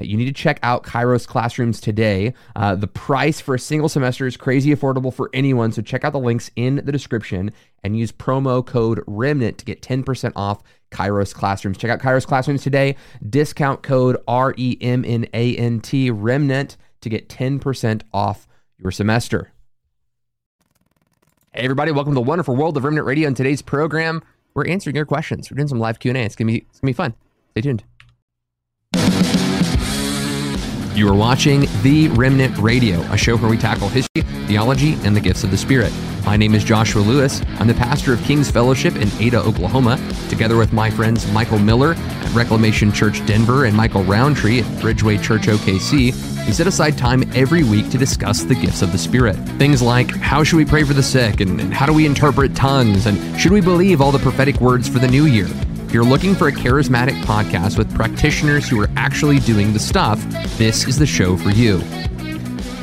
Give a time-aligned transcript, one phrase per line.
[0.00, 2.34] You need to check out Kairos Classrooms today.
[2.56, 6.12] Uh, the price for a single semester is crazy affordable for anyone, so check out
[6.12, 7.52] the links in the description
[7.84, 11.76] and use promo code REMNANT to get 10% off Kairos Classrooms.
[11.76, 12.96] Check out Kairos Classrooms today.
[13.28, 18.46] Discount code R E M N A N T REMNANT to get 10% off
[18.78, 19.52] your semester.
[21.54, 23.28] Hey everybody, welcome to the wonderful world of Remnant Radio.
[23.28, 24.22] In today's program,
[24.54, 25.50] we're answering your questions.
[25.50, 26.14] We're doing some live Q&A.
[26.18, 27.14] It's going to be it's to be fun.
[27.50, 27.84] Stay tuned.
[30.94, 35.20] You are watching The Remnant Radio, a show where we tackle history, theology, and the
[35.20, 35.90] gifts of the Spirit.
[36.26, 37.40] My name is Joshua Lewis.
[37.58, 41.94] I'm the pastor of King's Fellowship in Ada, Oklahoma, together with my friends Michael Miller
[41.96, 46.12] at Reclamation Church Denver and Michael Rowntree at Bridgeway Church OKC.
[46.46, 49.36] We set aside time every week to discuss the gifts of the Spirit.
[49.56, 52.54] Things like how should we pray for the sick, and, and how do we interpret
[52.54, 55.48] tongues, and should we believe all the prophetic words for the new year?
[55.92, 60.24] If you're looking for a charismatic podcast with practitioners who are actually doing the stuff,
[60.56, 61.82] this is the show for you.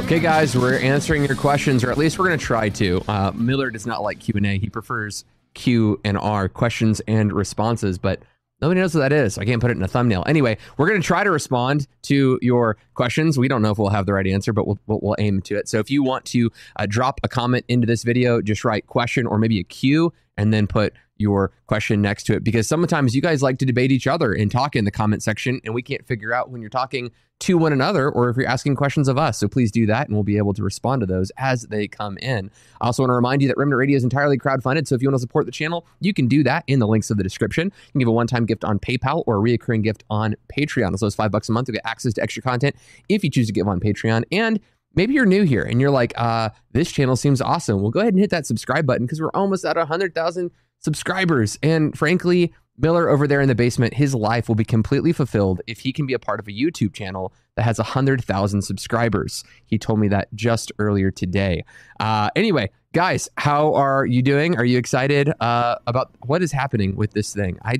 [0.02, 3.02] Okay, guys, we're answering your questions, or at least we're going to try to.
[3.08, 7.34] Uh, Miller does not like Q and A; he prefers Q and R, questions and
[7.34, 7.98] responses.
[7.98, 8.22] But
[8.62, 9.40] nobody knows what that is.
[9.40, 10.24] I can't put it in a thumbnail.
[10.28, 13.40] Anyway, we're going to try to respond to your questions.
[13.40, 15.68] We don't know if we'll have the right answer, but we'll we'll, aim to it.
[15.68, 19.26] So if you want to uh, drop a comment into this video, just write question
[19.26, 23.22] or maybe a Q, and then put your question next to it because sometimes you
[23.22, 26.06] guys like to debate each other and talk in the comment section and we can't
[26.08, 29.38] figure out when you're talking to one another or if you're asking questions of us.
[29.38, 32.17] So please do that and we'll be able to respond to those as they come
[32.17, 32.52] in.
[32.81, 34.88] I also want to remind you that Remnant Radio is entirely crowdfunded.
[34.88, 37.09] So if you want to support the channel, you can do that in the links
[37.09, 37.67] of the description.
[37.67, 40.94] You can give a one-time gift on PayPal or a reoccurring gift on Patreon.
[40.94, 42.75] As So it's five bucks a month to get access to extra content
[43.08, 44.23] if you choose to give on Patreon.
[44.31, 44.59] And
[44.96, 47.81] maybe you're new here and you're like, uh, this channel seems awesome.
[47.81, 51.57] Well, go ahead and hit that subscribe button because we're almost at 100,000 subscribers.
[51.62, 55.79] And frankly, Miller over there in the basement, his life will be completely fulfilled if
[55.79, 59.44] he can be a part of a YouTube channel that has 100,000 subscribers.
[59.66, 61.66] He told me that just earlier today.
[62.00, 64.57] Uh, anyway, guys, how are you doing?
[64.57, 67.59] Are you excited uh, about what is happening with this thing?
[67.66, 67.79] I,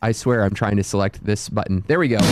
[0.00, 1.84] I swear I'm trying to select this button.
[1.86, 2.18] There we go.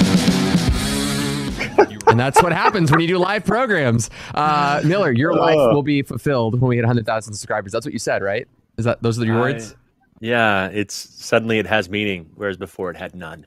[2.09, 4.09] and that's what happens when you do live programs.
[4.35, 7.71] Uh, Miller, your life will be fulfilled when we hit 100,000 subscribers.
[7.73, 8.49] That's what you said, right?
[8.79, 9.75] Is that those are your words?
[10.23, 13.47] I, yeah, it's suddenly it has meaning, whereas before it had none.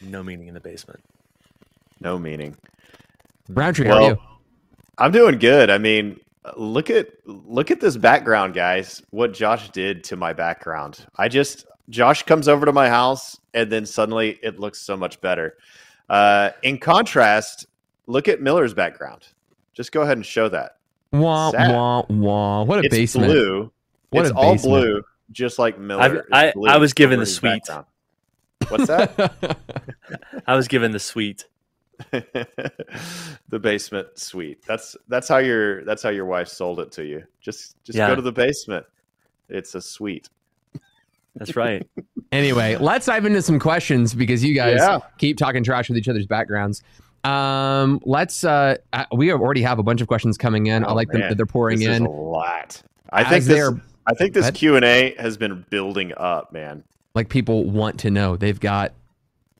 [0.00, 1.00] No meaning in the basement.
[2.00, 2.56] No meaning.
[3.48, 4.18] Rowntree, how are you?
[4.98, 5.70] I'm doing good.
[5.70, 6.18] I mean,
[6.56, 9.02] look at look at this background, guys.
[9.10, 11.06] What Josh did to my background.
[11.16, 15.20] I just Josh comes over to my house, and then suddenly it looks so much
[15.20, 15.56] better.
[16.08, 17.66] Uh, in contrast,
[18.06, 19.28] look at Miller's background.
[19.72, 20.78] Just go ahead and show that.
[21.12, 21.72] Wah Sad.
[21.74, 22.62] wah wah!
[22.64, 23.32] What a It's basement!
[23.32, 23.72] blue.
[24.10, 24.82] What it's a all basement.
[24.82, 26.26] blue, just like Miller.
[26.32, 27.68] I- is blue I was given the his suite.
[28.68, 29.56] What's that?
[30.46, 31.46] I was given the suite.
[32.10, 34.62] the basement suite.
[34.66, 37.24] That's that's how your that's how your wife sold it to you.
[37.40, 38.08] Just just Yeah.
[38.08, 38.86] go to the basement.
[39.48, 40.28] It's a suite.
[41.36, 41.86] That's right.
[42.32, 44.98] anyway, let's dive into some questions because you guys Yeah.
[45.18, 46.82] keep talking trash with each other's backgrounds.
[47.24, 48.42] Um, let's.
[48.44, 50.84] Uh, uh, we already have a bunch of questions coming in.
[50.84, 51.28] I Oh, like man.
[51.28, 52.06] that they're pouring This is in.
[52.06, 52.82] a lot.
[53.12, 56.84] I As think they're- I think this Q and A has been building up, man.
[57.14, 58.36] like people want to know.
[58.36, 58.92] They've got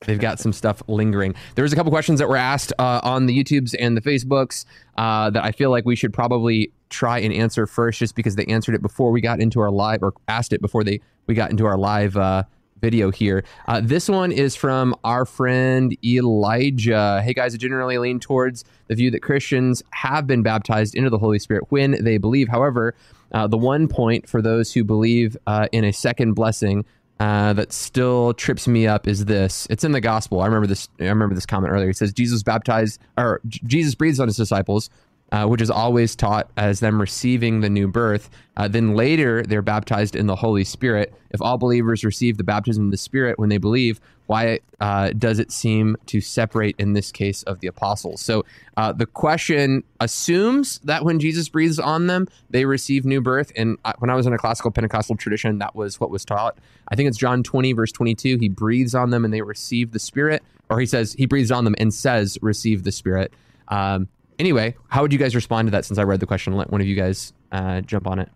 [0.07, 1.35] they've got some stuff lingering.
[1.55, 4.65] There was a couple questions that were asked uh, on the YouTubes and the Facebooks
[4.97, 8.45] uh, that I feel like we should probably try and answer first, just because they
[8.47, 11.51] answered it before we got into our live or asked it before they we got
[11.51, 12.43] into our live uh,
[12.81, 13.45] video here.
[13.69, 17.23] Uh, this one is from our friend Elijah.
[17.23, 21.19] Hey guys, I generally lean towards the view that Christians have been baptized into the
[21.19, 22.49] Holy Spirit when they believe.
[22.49, 22.95] However,
[23.33, 26.85] uh, the one point for those who believe uh, in a second blessing
[27.21, 29.67] uh, that still trips me up is this.
[29.71, 30.41] It's in the gospel.
[30.41, 30.89] I remember this.
[30.99, 31.91] I remember this comment earlier.
[31.91, 34.91] It says Jesus baptized or Jesus breathes on his disciples,
[35.33, 38.31] uh, which is always taught as them receiving the new birth.
[38.57, 41.13] Uh, then later they're baptized in the Holy Spirit.
[41.31, 45.39] If all believers receive the baptism of the Spirit when they believe, why uh, does
[45.39, 48.21] it seem to separate in this case of the apostles?
[48.21, 48.45] So
[48.77, 53.53] uh, the question assumes that when Jesus breathes on them, they receive new birth.
[53.57, 56.59] And I, when I was in a classical Pentecostal tradition, that was what was taught.
[56.89, 58.37] I think it's John 20, verse 22.
[58.39, 60.43] He breathes on them and they receive the Spirit.
[60.69, 63.33] Or he says, he breathes on them and says, receive the Spirit.
[63.69, 64.09] Um,
[64.39, 66.55] anyway, how would you guys respond to that since I read the question?
[66.55, 68.29] Let one of you guys uh, jump on it.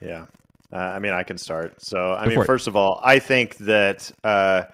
[0.00, 0.26] Yeah.
[0.72, 1.82] Uh, I mean, I can start.
[1.82, 4.64] So, I Go mean, first of all, I think that uh,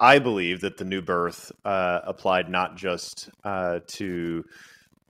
[0.00, 4.44] I believe that the new birth uh, applied not just uh, to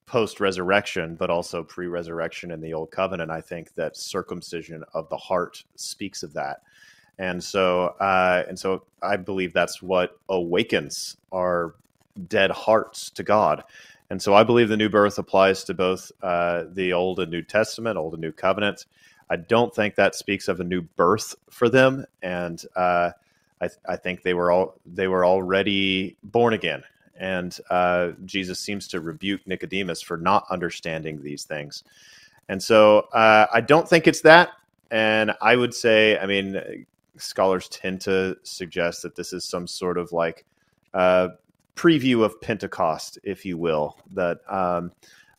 [0.07, 3.31] post resurrection, but also pre resurrection in the old covenant.
[3.31, 6.63] I think that circumcision of the heart speaks of that.
[7.21, 11.75] And so, uh, and so, I believe that's what awakens our
[12.27, 13.65] dead hearts to God.
[14.11, 17.43] And so, I believe the new birth applies to both uh, the Old and New
[17.43, 18.87] Testament, Old and New Covenant.
[19.31, 23.11] I don't think that speaks of a new birth for them, and uh,
[23.61, 26.83] I, I think they were all they were already born again.
[27.19, 31.83] And uh, Jesus seems to rebuke Nicodemus for not understanding these things.
[32.49, 34.51] And so uh, I don't think it's that.
[34.91, 36.87] And I would say, I mean,
[37.17, 40.45] scholars tend to suggest that this is some sort of like
[40.95, 41.29] uh,
[41.79, 43.97] preview of Pentecost, if you will.
[44.13, 44.93] That um,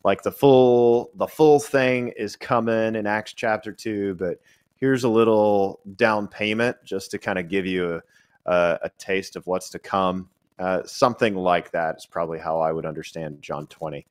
[0.04, 4.40] like the full the full thing is coming in Acts chapter two, but
[4.76, 8.02] here's a little down payment just to kind of give you a,
[8.50, 10.28] a, a taste of what's to come.
[10.58, 14.06] Uh, something like that is probably how I would understand John 20.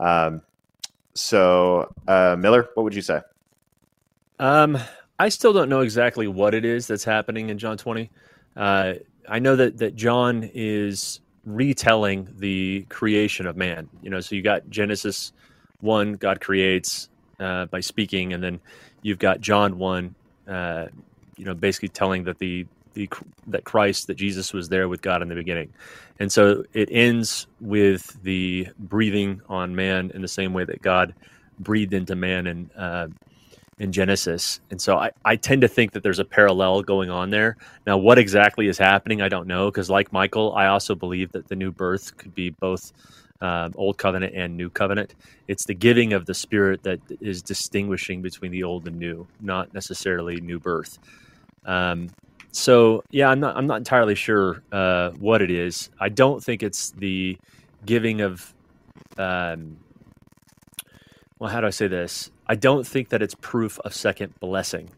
[0.00, 0.42] Um,
[1.14, 3.20] so, uh, Miller, what would you say?
[4.38, 4.78] Um,
[5.18, 8.10] I still don't know exactly what it is that's happening in John 20.
[8.56, 8.94] Uh,
[9.28, 13.88] I know that that John is retelling the creation of man.
[14.02, 15.32] You know, so you got Genesis
[15.80, 17.08] one, God creates
[17.40, 18.60] uh, by speaking, and then
[19.02, 20.14] you've got John one,
[20.46, 20.86] uh,
[21.36, 23.08] you know, basically telling that the the
[23.48, 25.72] that Christ, that Jesus was there with God in the beginning,
[26.20, 31.14] and so it ends with the breathing on man in the same way that God
[31.58, 33.08] breathed into man and uh,
[33.78, 34.60] in Genesis.
[34.70, 37.56] And so I, I tend to think that there's a parallel going on there.
[37.86, 41.48] Now, what exactly is happening, I don't know, because like Michael, I also believe that
[41.48, 42.92] the new birth could be both
[43.40, 45.14] um, Old Covenant and New Covenant.
[45.48, 49.74] It's the giving of the Spirit that is distinguishing between the old and new, not
[49.74, 50.98] necessarily new birth.
[51.64, 52.08] Um,
[52.52, 55.90] so yeah, I'm not I'm not entirely sure uh, what it is.
[55.98, 57.36] I don't think it's the
[57.84, 58.54] giving of
[59.18, 59.78] um,
[61.38, 62.30] well, how do I say this?
[62.46, 64.90] I don't think that it's proof of second blessing.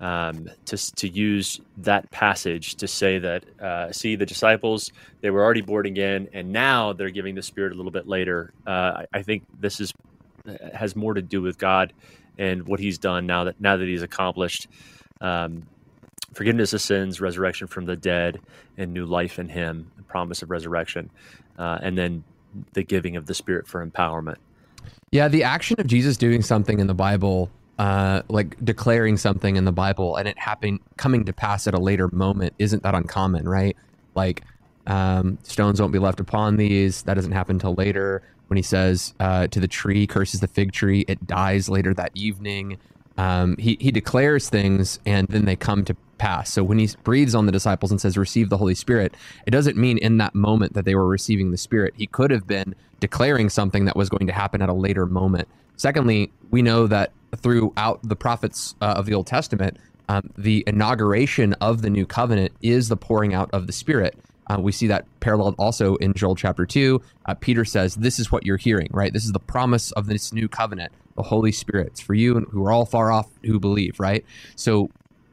[0.00, 4.90] Um, to to use that passage to say that uh, see the disciples
[5.20, 8.50] they were already born again and now they're giving the Spirit a little bit later.
[8.66, 9.92] Uh, I, I think this is
[10.72, 11.92] has more to do with God
[12.38, 14.68] and what He's done now that now that He's accomplished
[15.20, 15.64] um,
[16.34, 18.40] forgiveness of sins, resurrection from the dead,
[18.76, 21.10] and new life in Him, the promise of resurrection,
[21.58, 22.24] uh, and then
[22.72, 24.36] the giving of the Spirit for empowerment.
[25.12, 29.64] Yeah, the action of Jesus doing something in the Bible, uh, like declaring something in
[29.64, 33.48] the Bible, and it happening coming to pass at a later moment, isn't that uncommon,
[33.48, 33.76] right?
[34.14, 34.44] Like
[34.86, 37.02] um, stones won't be left upon these.
[37.02, 38.22] That doesn't happen until later.
[38.46, 42.12] When he says uh, to the tree, curses the fig tree, it dies later that
[42.14, 42.78] evening.
[43.20, 46.50] Um, he he declares things, and then they come to pass.
[46.50, 49.14] So when he breathes on the disciples and says, "Receive the Holy Spirit,"
[49.46, 51.92] it doesn't mean in that moment that they were receiving the Spirit.
[51.98, 55.48] He could have been declaring something that was going to happen at a later moment.
[55.76, 59.76] Secondly, we know that throughout the prophets uh, of the Old Testament,
[60.08, 64.18] um, the inauguration of the new covenant is the pouring out of the Spirit.
[64.50, 67.00] Uh, we see that paralleled also in Joel chapter 2.
[67.26, 69.12] Uh, Peter says, This is what you're hearing, right?
[69.12, 71.88] This is the promise of this new covenant, the Holy Spirit.
[71.88, 74.24] It's for you who are all far off who believe, right?
[74.56, 74.90] So,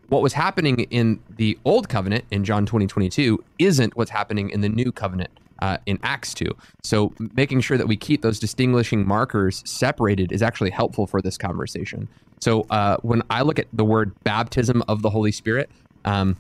[0.10, 4.62] what was happening in the old covenant in John 20, 22 isn't what's happening in
[4.62, 6.46] the new covenant uh, in Acts 2.
[6.84, 11.40] So, making sure that we keep those distinguishing markers separated is actually helpful for this
[11.40, 12.08] conversation.
[12.40, 15.72] So, uh, when I look at the word baptism of the Holy Spirit,
[16.06, 16.38] um,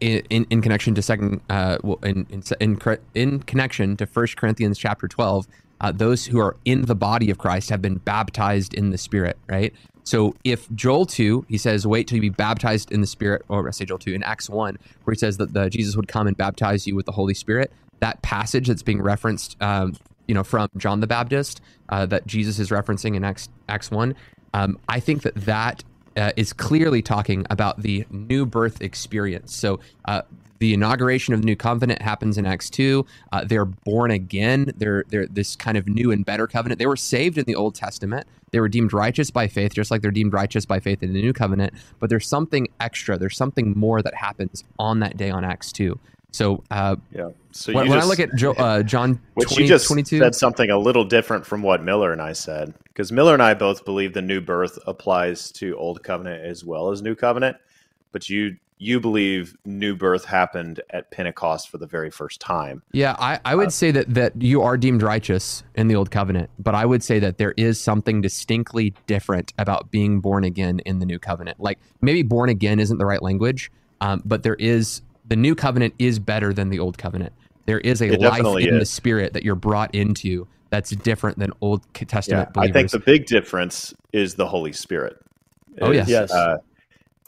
[0.00, 4.78] in, in, in connection to second uh, in, in in in connection to First Corinthians
[4.78, 5.46] chapter twelve,
[5.80, 9.38] uh, those who are in the body of Christ have been baptized in the Spirit,
[9.48, 9.72] right?
[10.04, 13.68] So if Joel two, he says, wait till you be baptized in the Spirit, or
[13.68, 16.26] I say Joel two in Acts one, where he says that the Jesus would come
[16.26, 17.70] and baptize you with the Holy Spirit.
[18.00, 19.94] That passage that's being referenced, um,
[20.26, 21.60] you know, from John the Baptist,
[21.90, 24.14] uh, that Jesus is referencing in Acts Acts one,
[24.54, 25.84] um, I think that that
[26.16, 29.54] uh, is clearly talking about the new birth experience.
[29.54, 30.22] So, uh,
[30.60, 33.06] the inauguration of the new covenant happens in Acts two.
[33.32, 34.72] Uh, they're born again.
[34.76, 36.78] They're they're this kind of new and better covenant.
[36.78, 38.26] They were saved in the Old Testament.
[38.50, 41.22] They were deemed righteous by faith, just like they're deemed righteous by faith in the
[41.22, 41.72] new covenant.
[41.98, 43.16] But there's something extra.
[43.16, 45.98] There's something more that happens on that day on Acts two.
[46.32, 47.30] So, uh, yeah.
[47.52, 50.18] So when, when just, I look at jo- uh, John which 20, you just 22,
[50.18, 53.54] said something a little different from what Miller and I said, because Miller and I
[53.54, 57.56] both believe the new birth applies to Old Covenant as well as New Covenant,
[58.12, 62.82] but you you believe new birth happened at Pentecost for the very first time.
[62.92, 66.10] Yeah, I, I would uh, say that that you are deemed righteous in the old
[66.10, 70.80] covenant, but I would say that there is something distinctly different about being born again
[70.80, 71.58] in the new covenant.
[71.58, 75.94] Like maybe born again isn't the right language, um, but there is the new covenant
[75.98, 77.32] is better than the old covenant.
[77.64, 78.80] There is a life in is.
[78.80, 82.70] the spirit that you're brought into that's different than Old Testament yeah, believers.
[82.70, 85.18] I think the big difference is the Holy Spirit.
[85.80, 86.30] Oh yes, yes.
[86.30, 86.58] Uh,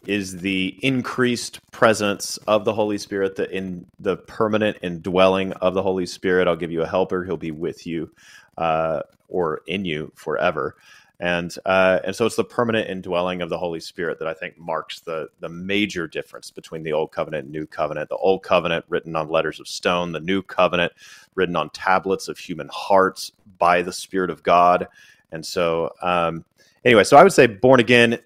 [0.07, 5.83] is the increased presence of the Holy Spirit, the in the permanent indwelling of the
[5.83, 6.49] Holy Spirit.
[6.49, 8.11] I'll give you a helper; he'll be with you
[8.59, 10.77] uh, or in you forever.
[11.23, 14.59] And uh, and so it's the permanent indwelling of the Holy Spirit that I think
[14.59, 18.09] marks the the major difference between the Old Covenant and New Covenant.
[18.09, 20.93] The Old Covenant written on letters of stone, the New Covenant
[21.37, 24.89] written on tablets of human hearts by the Spirit of God.
[25.31, 26.45] And so, um,
[26.85, 28.19] anyway, so I would say born again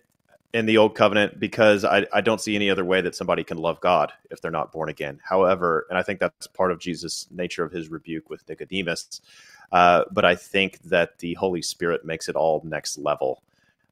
[0.56, 3.58] in the old covenant because I, I don't see any other way that somebody can
[3.58, 5.20] love God if they're not born again.
[5.22, 9.20] However, and I think that's part of Jesus' nature of his rebuke with Nicodemus.
[9.70, 13.42] Uh, but I think that the Holy Spirit makes it all next level.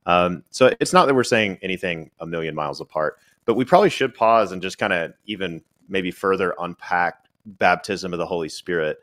[0.06, 3.90] Um, so it's not that we're saying anything a million miles apart, but we probably
[3.90, 9.00] should pause and just kind of even maybe further unpack baptism of the Holy Spirit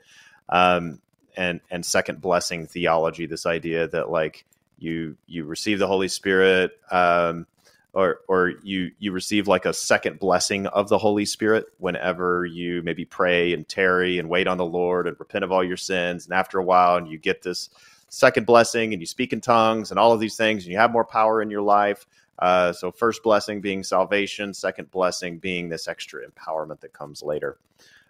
[0.49, 0.99] um,
[1.37, 3.27] and and second blessing theology.
[3.27, 4.45] This idea that like
[4.81, 7.45] you you receive the Holy Spirit, um,
[7.93, 12.81] or or you you receive like a second blessing of the Holy Spirit whenever you
[12.83, 16.25] maybe pray and tarry and wait on the Lord and repent of all your sins,
[16.25, 17.69] and after a while, and you get this
[18.09, 20.91] second blessing, and you speak in tongues and all of these things, and you have
[20.91, 22.05] more power in your life.
[22.39, 27.57] Uh, so, first blessing being salvation, second blessing being this extra empowerment that comes later.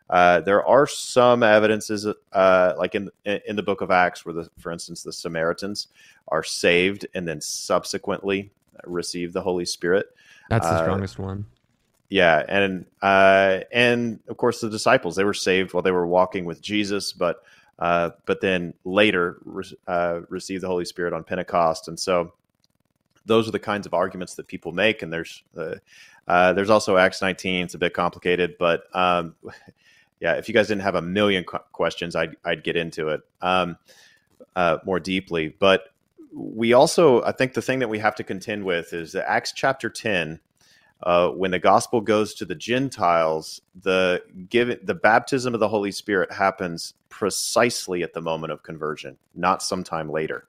[0.10, 4.50] Uh, there are some evidences, uh, like in in the book of Acts, where the,
[4.60, 5.88] for instance, the Samaritans
[6.28, 8.52] are saved and then subsequently
[8.86, 10.08] receive the Holy Spirit.
[10.50, 11.46] That's the uh, strongest one.
[12.10, 16.46] Yeah, and uh, and of course the disciples they were saved while they were walking
[16.46, 17.44] with Jesus, but
[17.80, 22.34] uh, but then later re- received the Holy Spirit on Pentecost, and so
[23.26, 25.02] those are the kinds of arguments that people make.
[25.02, 27.66] And there's uh, there's also Acts 19.
[27.66, 29.36] It's a bit complicated, but um,
[30.20, 33.78] yeah, if you guys didn't have a million questions, I'd, I'd get into it um,
[34.56, 35.50] uh, more deeply.
[35.50, 35.91] But
[36.32, 39.52] we also, I think the thing that we have to contend with is that Acts
[39.52, 40.40] chapter 10,
[41.04, 45.92] uh, when the gospel goes to the Gentiles, the give the baptism of the Holy
[45.92, 50.48] Spirit happens precisely at the moment of conversion, not sometime later.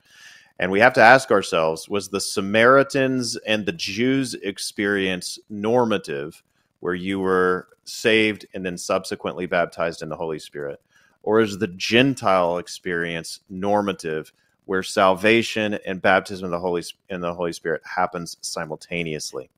[0.58, 6.42] And we have to ask ourselves was the Samaritans and the Jews' experience normative,
[6.80, 10.80] where you were saved and then subsequently baptized in the Holy Spirit?
[11.22, 14.32] Or is the Gentile experience normative
[14.64, 19.50] where salvation and baptism in the Holy in the Holy Spirit happens simultaneously?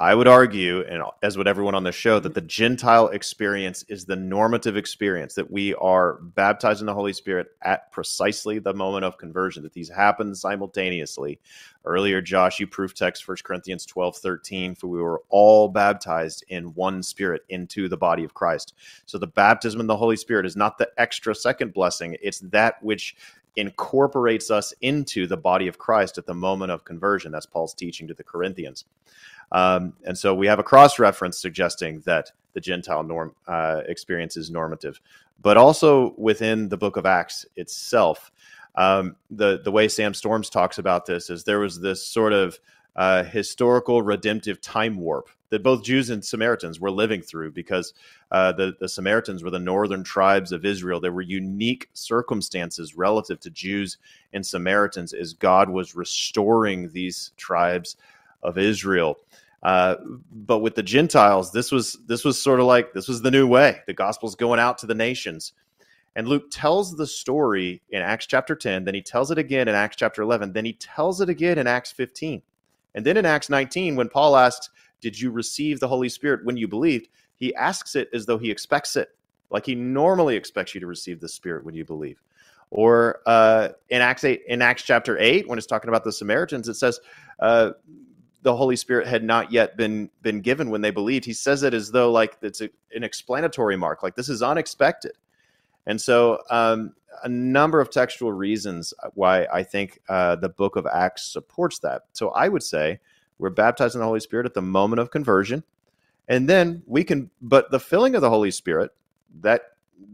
[0.00, 4.04] I would argue, and as would everyone on the show, that the Gentile experience is
[4.04, 9.04] the normative experience, that we are baptized in the Holy Spirit at precisely the moment
[9.04, 11.40] of conversion, that these happen simultaneously.
[11.84, 16.66] Earlier, Josh, you proof text 1 Corinthians 12, 13, for we were all baptized in
[16.74, 18.74] one spirit into the body of Christ.
[19.04, 22.80] So the baptism in the Holy Spirit is not the extra second blessing, it's that
[22.84, 23.16] which
[23.58, 27.32] incorporates us into the body of Christ at the moment of conversion.
[27.32, 28.84] That's Paul's teaching to the Corinthians.
[29.52, 34.36] Um, and so we have a cross reference suggesting that the Gentile norm uh, experience
[34.36, 35.00] is normative,
[35.40, 38.30] but also within the book of Acts itself.
[38.74, 42.58] Um, the the way Sam Storms talks about this is there was this sort of
[42.96, 47.94] uh, historical redemptive time warp that both Jews and Samaritans were living through because
[48.30, 51.00] uh, the, the Samaritans were the northern tribes of Israel.
[51.00, 53.98] There were unique circumstances relative to Jews
[54.32, 57.96] and Samaritans as God was restoring these tribes
[58.42, 59.18] of Israel.
[59.62, 59.96] Uh,
[60.30, 63.46] but with the Gentiles, this was this was sort of like this was the new
[63.46, 63.80] way.
[63.86, 65.52] The gospel's going out to the nations.
[66.14, 69.76] And Luke tells the story in Acts chapter 10, then he tells it again in
[69.76, 72.42] Acts chapter 11, then he tells it again in Acts 15.
[72.98, 76.56] And then in Acts 19, when Paul asks, Did you receive the Holy Spirit when
[76.56, 77.06] you believed?
[77.36, 79.10] He asks it as though he expects it,
[79.50, 82.20] like he normally expects you to receive the Spirit when you believe.
[82.70, 86.68] Or uh, in Acts 8, in Acts chapter 8, when it's talking about the Samaritans,
[86.68, 86.98] it says,
[87.38, 87.70] uh,
[88.42, 91.24] the Holy Spirit had not yet been been given when they believed.
[91.24, 95.12] He says it as though like it's a, an explanatory mark, like this is unexpected.
[95.86, 100.86] And so, um, a number of textual reasons why I think uh, the Book of
[100.86, 102.02] Acts supports that.
[102.12, 103.00] So I would say
[103.38, 105.64] we're baptized in the Holy Spirit at the moment of conversion,
[106.28, 107.30] and then we can.
[107.40, 108.92] But the filling of the Holy Spirit
[109.40, 109.62] that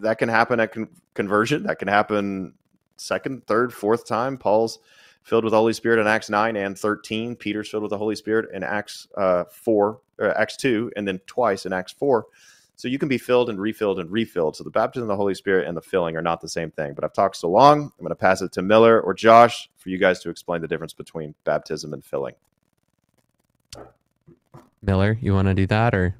[0.00, 1.64] that can happen at con- conversion.
[1.64, 2.54] That can happen
[2.96, 4.36] second, third, fourth time.
[4.36, 4.78] Paul's
[5.22, 7.36] filled with the Holy Spirit in Acts 9 and 13.
[7.36, 10.00] Peter's filled with the Holy Spirit in Acts uh, 4,
[10.36, 12.26] Acts 2, and then twice in Acts 4.
[12.76, 14.56] So you can be filled and refilled and refilled.
[14.56, 16.94] So the baptism of the Holy Spirit and the filling are not the same thing.
[16.94, 19.90] But I've talked so long, I'm going to pass it to Miller or Josh for
[19.90, 22.34] you guys to explain the difference between baptism and filling.
[24.82, 26.16] Miller, you want to do that or?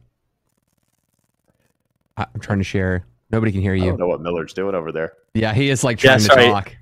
[2.17, 3.05] I'm trying to share.
[3.31, 3.85] Nobody can hear you.
[3.85, 5.15] I don't know what Miller's doing over there.
[5.35, 6.77] Yeah, he is like trying yeah, to talk.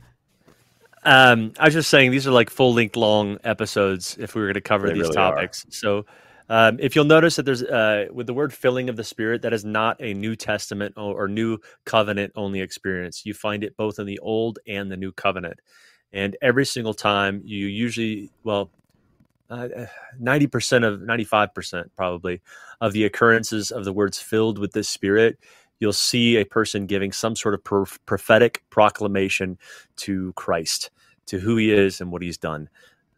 [1.05, 4.49] Um, I was just saying these are like full length long episodes if we were
[4.49, 5.65] going to cover they these really topics.
[5.65, 5.71] Are.
[5.71, 6.07] So
[6.49, 9.53] um, if you'll notice that there's uh, with the word filling of the Spirit, that
[9.53, 13.25] is not a New Testament or, New Covenant only experience.
[13.25, 15.61] You find it both in the Old and the New Covenant.
[16.13, 18.71] And every single time you usually, well,
[19.49, 19.69] uh,
[20.21, 22.41] 90% of 95% probably
[22.81, 25.39] of the occurrences of the words filled with the Spirit,
[25.79, 29.59] you'll see a person giving some sort of pro- prophetic proclamation
[29.97, 30.91] to Christ,
[31.27, 32.69] to who he is and what he's done.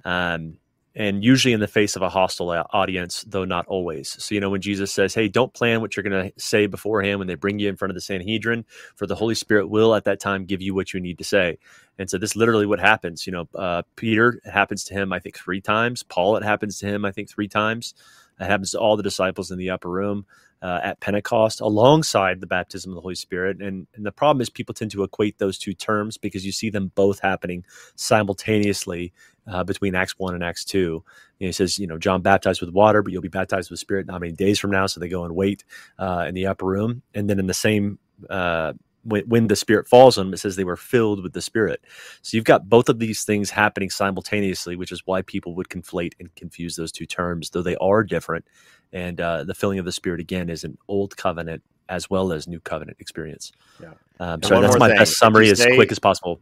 [0.05, 0.59] Um,
[0.97, 4.23] and usually in the face of a hostile audience, though not always.
[4.23, 7.19] So, you know, when Jesus says, Hey, don't plan what you're going to say beforehand
[7.19, 8.65] when they bring you in front of the Sanhedrin,
[8.97, 11.59] for the Holy Spirit will at that time give you what you need to say.
[11.99, 13.27] And so, this literally what happens.
[13.27, 16.03] You know, uh, Peter, happens to him, I think, three times.
[16.03, 17.95] Paul, it happens to him, I think, three times.
[18.41, 20.27] It happens to all the disciples in the upper room
[20.65, 23.61] uh, at Pentecost alongside the baptism of the Holy Spirit.
[23.61, 26.71] And, and the problem is people tend to equate those two terms because you see
[26.71, 27.67] them both happening
[27.97, 29.13] simultaneously
[29.47, 30.79] uh, between Acts 1 and Acts 2.
[30.79, 31.03] You know,
[31.39, 34.23] he says, you know, John baptized with water, but you'll be baptized with Spirit not
[34.23, 34.87] many days from now.
[34.87, 35.65] So they go and wait
[35.99, 37.03] uh, in the upper room.
[37.15, 37.99] And then in the same
[38.31, 38.73] uh,
[39.05, 41.85] when, when the Spirit falls on them, it says they were filled with the Spirit.
[42.23, 46.13] So you've got both of these things happening simultaneously, which is why people would conflate
[46.19, 48.47] and confuse those two terms, though they are different.
[48.93, 52.49] And uh, the filling of the Spirit, again, is an old covenant as well as
[52.49, 53.53] new covenant experience.
[53.81, 53.93] Yeah.
[54.21, 54.99] Um, so that's my thing.
[54.99, 56.41] best summary as say, quick as possible.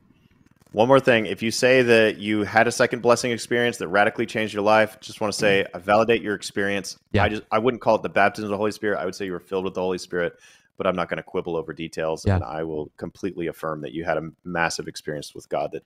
[0.72, 1.26] One more thing.
[1.26, 4.98] If you say that you had a second blessing experience that radically changed your life,
[5.00, 6.98] just want to say I validate your experience.
[7.12, 7.24] Yeah.
[7.24, 8.98] I just I wouldn't call it the baptism of the Holy Spirit.
[8.98, 10.38] I would say you were filled with the Holy Spirit
[10.82, 12.24] but I'm not going to quibble over details.
[12.26, 12.34] Yeah.
[12.34, 15.84] And I will completely affirm that you had a massive experience with God that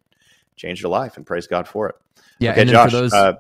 [0.56, 1.96] changed your life, and praise God for it.
[2.38, 3.34] Yeah, okay, and Josh, for those, uh,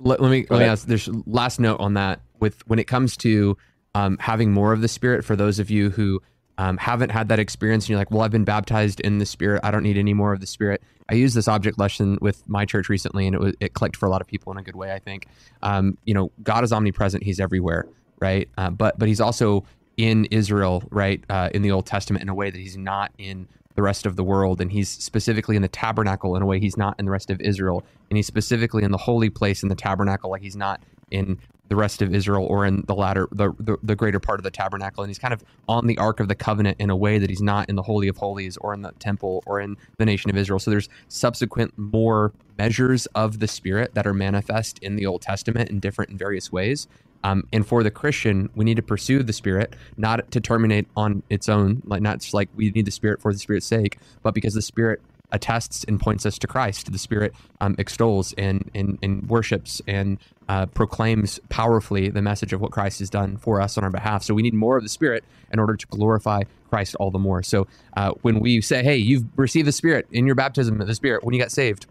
[0.00, 0.88] let, let, me let me ask.
[0.88, 3.56] There's last note on that with when it comes to
[3.94, 5.24] um, having more of the Spirit.
[5.24, 6.20] For those of you who
[6.58, 9.60] um, haven't had that experience, and you're like, "Well, I've been baptized in the Spirit.
[9.62, 12.64] I don't need any more of the Spirit." I used this object lesson with my
[12.64, 14.74] church recently, and it was it clicked for a lot of people in a good
[14.74, 14.92] way.
[14.92, 15.28] I think,
[15.62, 17.86] um, you know, God is omnipresent; He's everywhere,
[18.18, 18.48] right?
[18.58, 19.64] Uh, but but He's also
[19.96, 23.48] in Israel, right, uh, in the Old Testament in a way that he's not in
[23.74, 24.60] the rest of the world.
[24.60, 27.40] And he's specifically in the tabernacle in a way he's not in the rest of
[27.40, 27.84] Israel.
[28.10, 31.76] And he's specifically in the holy place in the tabernacle like he's not in the
[31.76, 35.02] rest of Israel or in the latter, the, the, the greater part of the tabernacle.
[35.02, 37.42] And he's kind of on the Ark of the Covenant in a way that he's
[37.42, 40.36] not in the Holy of Holies or in the temple or in the nation of
[40.36, 40.58] Israel.
[40.58, 45.68] So there's subsequent more measures of the Spirit that are manifest in the Old Testament
[45.68, 46.86] in different and various ways.
[47.26, 51.24] Um, and for the Christian, we need to pursue the Spirit, not to terminate on
[51.28, 54.32] its own, like not just like we need the Spirit for the Spirit's sake, but
[54.32, 56.92] because the Spirit attests and points us to Christ.
[56.92, 62.60] The Spirit um, extols and, and, and worships and uh, proclaims powerfully the message of
[62.60, 64.22] what Christ has done for us on our behalf.
[64.22, 67.42] So we need more of the Spirit in order to glorify Christ all the more.
[67.42, 71.24] So uh, when we say, hey, you've received the Spirit in your baptism the Spirit
[71.24, 71.86] when you got saved,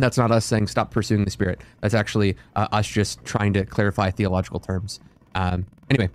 [0.00, 1.60] that's not us saying stop pursuing the spirit.
[1.80, 5.00] That's actually uh, us just trying to clarify theological terms.
[5.34, 6.10] Um, anyway,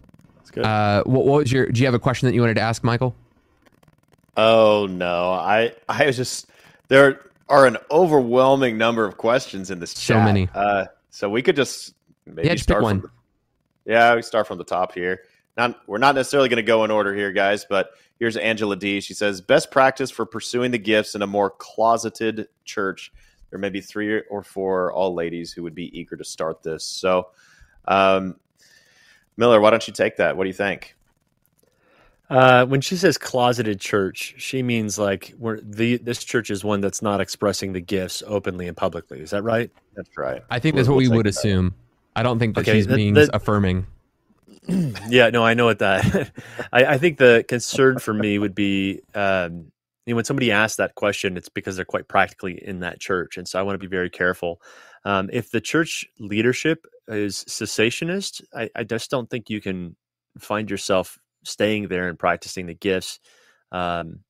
[0.57, 1.67] uh, what, what, was your?
[1.67, 3.15] Do you have a question that you wanted to ask, Michael?
[4.37, 6.47] Oh no, I I was just
[6.87, 10.17] there are an overwhelming number of questions in this chat.
[10.17, 10.49] So many.
[10.53, 11.93] Uh, so we could just
[12.25, 13.01] maybe yeah, start one.
[13.01, 13.11] From,
[13.85, 15.21] yeah, we start from the top here.
[15.57, 18.99] Not we're not necessarily going to go in order here, guys, but here's Angela D.
[18.99, 23.11] She says best practice for pursuing the gifts in a more closeted church
[23.55, 26.83] there may be three or four all ladies who would be eager to start this.
[26.83, 27.29] So,
[27.87, 28.35] um,
[29.37, 30.35] Miller, why don't you take that?
[30.35, 30.97] What do you think?
[32.29, 36.81] Uh, when she says closeted church, she means like we're the this church is one
[36.81, 39.21] that's not expressing the gifts openly and publicly.
[39.21, 39.71] Is that right?
[39.95, 40.41] That's right.
[40.49, 41.75] I think that's we'll, what we we'll would assume.
[42.13, 43.87] I don't think that okay, she's the, being the, affirming.
[45.07, 46.29] yeah, no, I know what that.
[46.73, 49.71] I, I, think the concern for me would be um,
[50.13, 53.47] know, when somebody asks that question, it's because they're quite practically in that church, and
[53.47, 54.61] so I want to be very careful.
[55.03, 59.95] Um, if the church leadership is cessationist, I, I, just don't think you can
[60.39, 63.19] find yourself staying there and practicing the gifts,
[63.71, 64.21] um,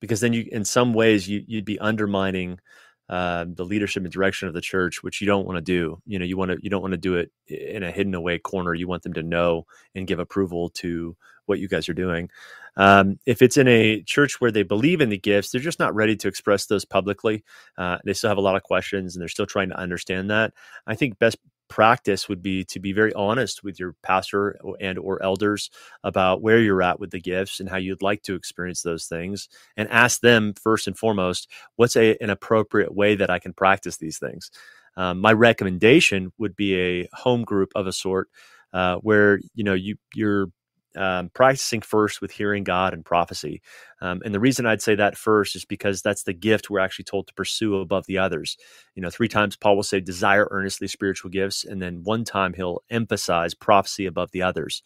[0.00, 2.58] because then you, in some ways, you, would be undermining
[3.08, 6.00] uh, the leadership and direction of the church, which you don't want to do.
[6.06, 8.38] You know, you want to you don't want to do it in a hidden away
[8.38, 8.74] corner.
[8.74, 12.30] You want them to know and give approval to what you guys are doing.
[12.76, 15.94] Um, if it's in a church where they believe in the gifts, they're just not
[15.94, 17.44] ready to express those publicly.
[17.78, 20.52] Uh, they still have a lot of questions and they're still trying to understand that.
[20.86, 25.22] I think best practice would be to be very honest with your pastor and or
[25.22, 25.70] elders
[26.02, 29.48] about where you're at with the gifts and how you'd like to experience those things
[29.76, 33.96] and ask them first and foremost what's a, an appropriate way that i can practice
[33.96, 34.50] these things
[34.96, 38.28] um, my recommendation would be a home group of a sort
[38.72, 40.48] uh, where you know you you're
[40.96, 43.62] um, practicing first with hearing God and prophecy.
[44.00, 47.06] Um, and the reason I'd say that first is because that's the gift we're actually
[47.06, 48.56] told to pursue above the others.
[48.94, 51.64] You know, three times Paul will say, desire earnestly spiritual gifts.
[51.64, 54.82] And then one time he'll emphasize prophecy above the others.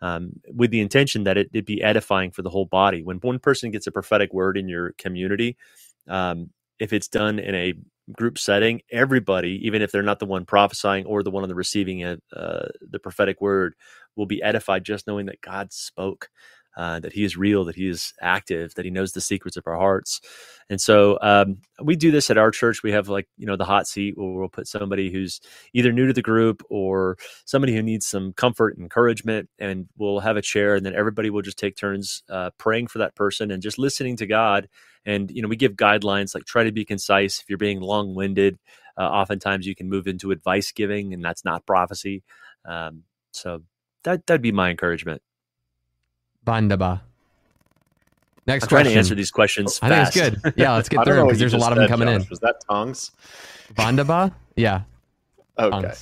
[0.00, 3.02] Um, with the intention that it, it, be edifying for the whole body.
[3.02, 5.56] When one person gets a prophetic word in your community,
[6.08, 7.74] um, if it's done in a
[8.12, 11.54] group setting, everybody, even if they're not the one prophesying or the one on the
[11.54, 13.74] receiving it, uh, the prophetic word,
[14.16, 16.28] will be edified just knowing that God spoke,
[16.76, 19.66] uh, that He is real, that He is active, that He knows the secrets of
[19.66, 20.20] our hearts.
[20.70, 22.82] And so um, we do this at our church.
[22.82, 25.40] We have like you know the hot seat where we'll put somebody who's
[25.72, 30.20] either new to the group or somebody who needs some comfort and encouragement, and we'll
[30.20, 33.50] have a chair, and then everybody will just take turns uh, praying for that person
[33.50, 34.68] and just listening to God.
[35.06, 37.40] And you know we give guidelines like try to be concise.
[37.40, 38.58] If you're being long winded,
[38.96, 42.22] uh, oftentimes you can move into advice giving, and that's not prophecy.
[42.64, 43.62] Um, so
[44.04, 45.20] that that'd be my encouragement.
[46.44, 47.00] Bandaba.
[48.46, 48.84] Next I'm question.
[48.84, 49.78] trying to answer these questions.
[49.80, 50.12] I fast.
[50.12, 50.54] think it's good.
[50.56, 52.22] Yeah, let's get through them because there's a lot of them coming Josh.
[52.22, 52.28] in.
[52.28, 53.12] Was that tongues?
[53.74, 54.34] Bandaba?
[54.56, 54.82] Yeah.
[55.58, 55.92] Okay.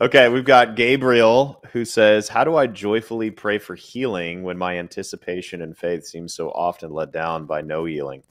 [0.00, 4.78] Okay, we've got Gabriel who says, How do I joyfully pray for healing when my
[4.78, 8.22] anticipation and faith seems so often let down by no healing?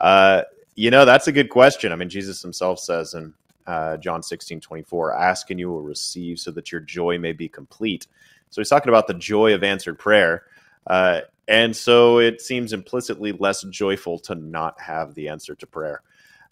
[0.00, 0.42] Uh,
[0.76, 1.92] you know, that's a good question.
[1.92, 3.34] I mean, Jesus himself says in
[3.66, 7.48] uh, John 16, 24, ask and you will receive so that your joy may be
[7.48, 8.06] complete.
[8.50, 10.44] So he's talking about the joy of answered prayer.
[10.86, 16.02] Uh, and so it seems implicitly less joyful to not have the answer to prayer.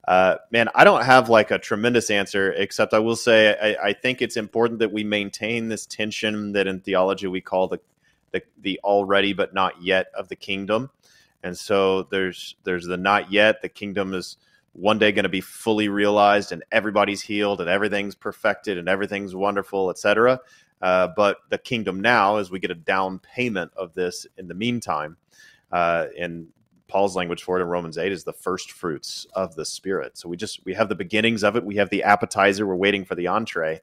[0.08, 3.92] Uh, man, I don't have like a tremendous answer, except I will say I, I,
[3.92, 7.78] think it's important that we maintain this tension that in theology we call the,
[8.32, 10.90] the the already but not yet of the kingdom.
[11.42, 13.60] And so there's there's the not yet.
[13.60, 14.38] The kingdom is
[14.72, 19.34] one day going to be fully realized and everybody's healed and everything's perfected and everything's
[19.34, 20.40] wonderful, etc.
[20.80, 24.54] Uh, but the kingdom now, as we get a down payment of this in the
[24.54, 25.16] meantime,
[25.72, 26.48] uh, in
[26.88, 30.16] Paul's language for it in Romans 8 is the first fruits of the Spirit.
[30.16, 31.64] So we just we have the beginnings of it.
[31.64, 32.66] We have the appetizer.
[32.66, 33.80] We're waiting for the entree.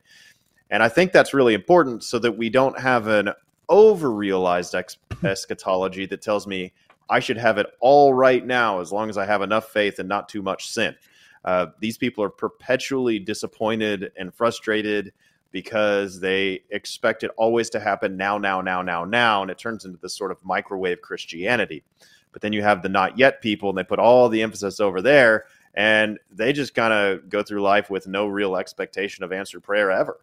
[0.72, 3.30] And I think that's really important so that we don't have an
[3.70, 6.74] over realized ex- eschatology that tells me
[7.10, 10.10] I should have it all right now as long as I have enough faith and
[10.10, 10.96] not too much sin.
[11.44, 15.14] Uh, these people are perpetually disappointed and frustrated
[15.56, 19.42] because they expect it always to happen now, now, now, now, now.
[19.42, 21.82] And it turns into this sort of microwave Christianity.
[22.34, 25.02] But then you have the not yet people, and they put all the emphasis over
[25.02, 29.64] there, and they just kind of go through life with no real expectation of answered
[29.64, 30.20] prayer ever.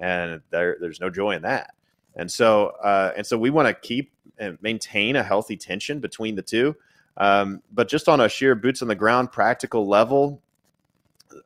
[0.00, 1.74] And there, there's no joy in that.
[2.16, 6.34] And so, uh, and so we want to keep and maintain a healthy tension between
[6.34, 6.74] the two.
[7.18, 10.41] Um, but just on a sheer boots on the ground practical level,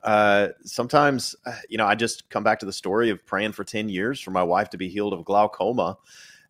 [0.03, 3.65] uh, sometimes, uh, you know, I just come back to the story of praying for
[3.65, 5.99] 10 years for my wife to be healed of glaucoma.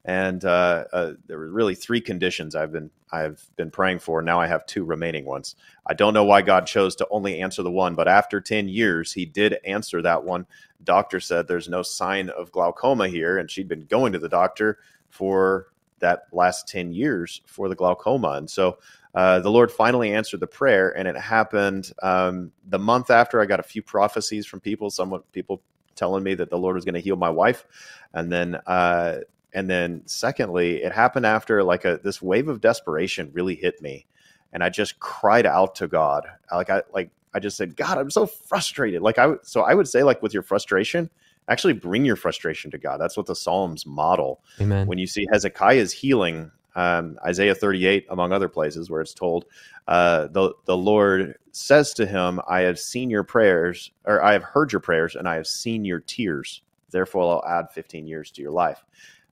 [0.05, 4.23] And uh, uh, there were really three conditions I've been I've been praying for.
[4.23, 5.57] Now I have two remaining ones.
[5.85, 9.13] I don't know why God chose to only answer the one, but after ten years,
[9.13, 10.47] He did answer that one.
[10.85, 14.79] Doctor said there's no sign of glaucoma here, and she'd been going to the doctor
[15.11, 15.69] for
[15.99, 18.33] that last 10 years for the glaucoma.
[18.33, 18.79] And so
[19.17, 23.47] uh, the Lord finally answered the prayer, and it happened um, the month after I
[23.47, 25.63] got a few prophecies from people, some people
[25.95, 27.65] telling me that the Lord was going to heal my wife.
[28.13, 29.21] And then, uh,
[29.55, 34.07] and then secondly, it happened after like a, this wave of desperation really hit me.
[34.53, 36.27] And I just cried out to God.
[36.53, 39.01] Like I, like I just said, God, I'm so frustrated.
[39.01, 41.09] Like I, so I would say like with your frustration,
[41.49, 43.01] actually bring your frustration to God.
[43.01, 44.43] That's what the Psalms model.
[44.61, 44.87] Amen.
[44.87, 49.47] When you see Hezekiah's healing, um, Isaiah 38, among other places where it's told,
[49.89, 54.45] uh, the, the Lord says to him, I have seen your prayers, or I have
[54.45, 56.63] heard your prayers, and I have seen your tears.
[56.91, 58.85] Therefore, I'll add 15 years to your life.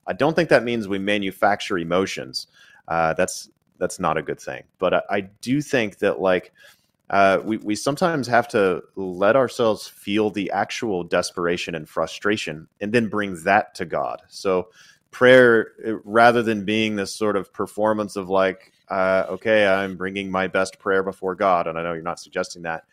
[0.07, 2.47] I don't think that means we manufacture emotions.
[2.87, 4.63] Uh, that's that's not a good thing.
[4.77, 6.53] But I, I do think that like
[7.09, 12.91] uh, we, we sometimes have to let ourselves feel the actual desperation and frustration and
[12.91, 14.21] then bring that to God.
[14.27, 14.69] So,
[15.15, 20.29] prayer, uh, rather than being this sort of performance of like, uh, okay, I'm bringing
[20.29, 22.83] my best prayer before God, and I know you're not suggesting that,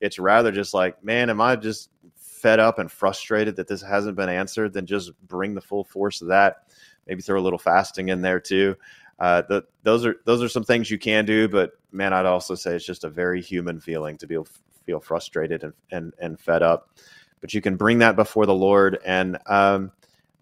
[0.00, 4.16] it's rather just like, man, am I just fed up and frustrated that this hasn't
[4.16, 6.68] been answered, then just bring the full force of that.
[7.08, 8.76] Maybe throw a little fasting in there too.
[9.18, 12.54] Uh, the, those are those are some things you can do, but man, I'd also
[12.54, 14.38] say it's just a very human feeling to be
[14.86, 16.90] feel frustrated and, and and fed up.
[17.40, 19.90] But you can bring that before the Lord, and um,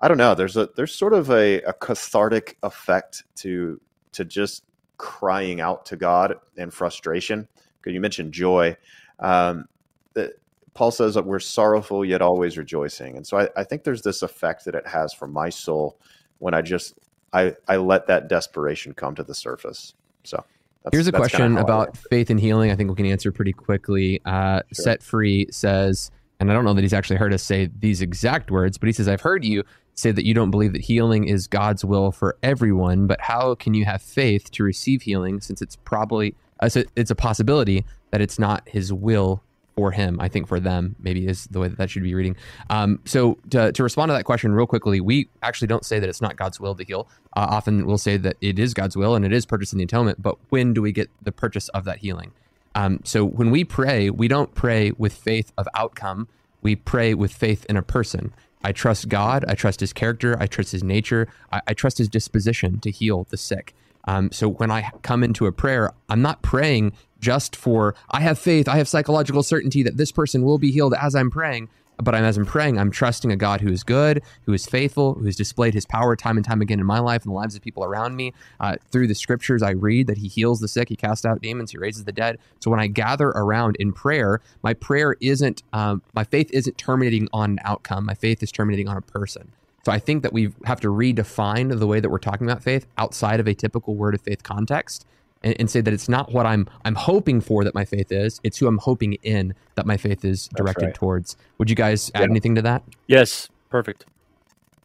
[0.00, 0.34] I don't know.
[0.34, 3.80] There's a there's sort of a, a cathartic effect to
[4.12, 4.64] to just
[4.96, 7.46] crying out to God in frustration.
[7.80, 8.76] Because you mentioned joy.
[9.18, 9.66] Um,
[10.14, 10.32] that
[10.74, 14.22] Paul says that we're sorrowful yet always rejoicing, and so I, I think there's this
[14.22, 15.98] effect that it has for my soul
[16.38, 16.98] when I just
[17.32, 19.94] I I let that desperation come to the surface.
[20.24, 20.44] So.
[20.92, 22.70] Here's a question about faith and healing.
[22.70, 24.18] I think we can answer pretty quickly.
[24.24, 24.84] Uh, sure.
[24.84, 28.50] Set Free says, and I don't know that he's actually heard us say these exact
[28.50, 29.62] words, but he says, I've heard you
[30.00, 33.74] say that you don't believe that healing is God's will for everyone, but how can
[33.74, 38.38] you have faith to receive healing since it's probably uh, it's a possibility that it's
[38.38, 39.42] not his will
[39.76, 40.20] for him?
[40.20, 42.36] I think for them maybe is the way that that should be reading.
[42.68, 46.08] Um, so to, to respond to that question real quickly, we actually don't say that
[46.08, 47.08] it's not God's will to heal.
[47.36, 49.84] Uh, often we'll say that it is God's will and it is purchased in the
[49.84, 52.32] atonement, but when do we get the purchase of that healing?
[52.74, 56.28] Um, so when we pray, we don't pray with faith of outcome.
[56.62, 58.32] We pray with faith in a person.
[58.62, 59.44] I trust God.
[59.48, 60.36] I trust his character.
[60.38, 61.28] I trust his nature.
[61.52, 63.74] I, I trust his disposition to heal the sick.
[64.04, 68.38] Um, so when I come into a prayer, I'm not praying just for, I have
[68.38, 71.68] faith, I have psychological certainty that this person will be healed as I'm praying
[72.00, 75.14] but I'm, as I'm praying, I'm trusting a God who is good, who is faithful,
[75.14, 77.54] who has displayed his power time and time again in my life and the lives
[77.54, 78.32] of people around me.
[78.58, 81.70] Uh, through the scriptures, I read that he heals the sick, he casts out demons,
[81.70, 82.38] he raises the dead.
[82.60, 87.28] So when I gather around in prayer, my prayer isn't, um, my faith isn't terminating
[87.32, 89.52] on an outcome, my faith is terminating on a person.
[89.84, 92.86] So I think that we have to redefine the way that we're talking about faith
[92.98, 95.06] outside of a typical word of faith context
[95.42, 98.40] and, and, say that it's not what I'm I'm hoping for that my faith is.
[98.42, 100.94] It's who I'm hoping in that my faith is directed right.
[100.94, 101.36] towards.
[101.58, 102.30] Would you guys add yeah.
[102.30, 102.82] anything to that?
[103.06, 104.06] Yes, perfect.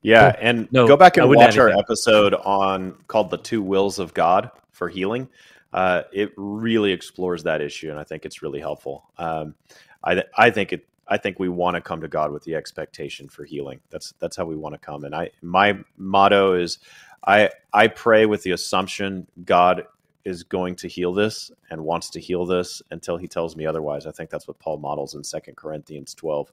[0.02, 0.40] Yeah, cool.
[0.42, 4.52] and no, go back and watch our episode on called "The Two Wills of God
[4.72, 5.28] for Healing."
[5.74, 9.10] Uh, it really explores that issue, and I think it's really helpful.
[9.18, 9.56] Um,
[10.04, 10.88] I I think it.
[11.08, 13.80] I think we want to come to God with the expectation for healing.
[13.90, 15.04] That's that's how we want to come.
[15.04, 16.80] And I my motto is
[17.26, 19.86] I I pray with the assumption God
[20.26, 24.06] is going to heal this and wants to heal this until he tells me otherwise.
[24.06, 26.52] I think that's what Paul models in Second Corinthians 12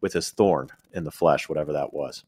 [0.00, 2.24] with his thorn in the flesh, whatever that was.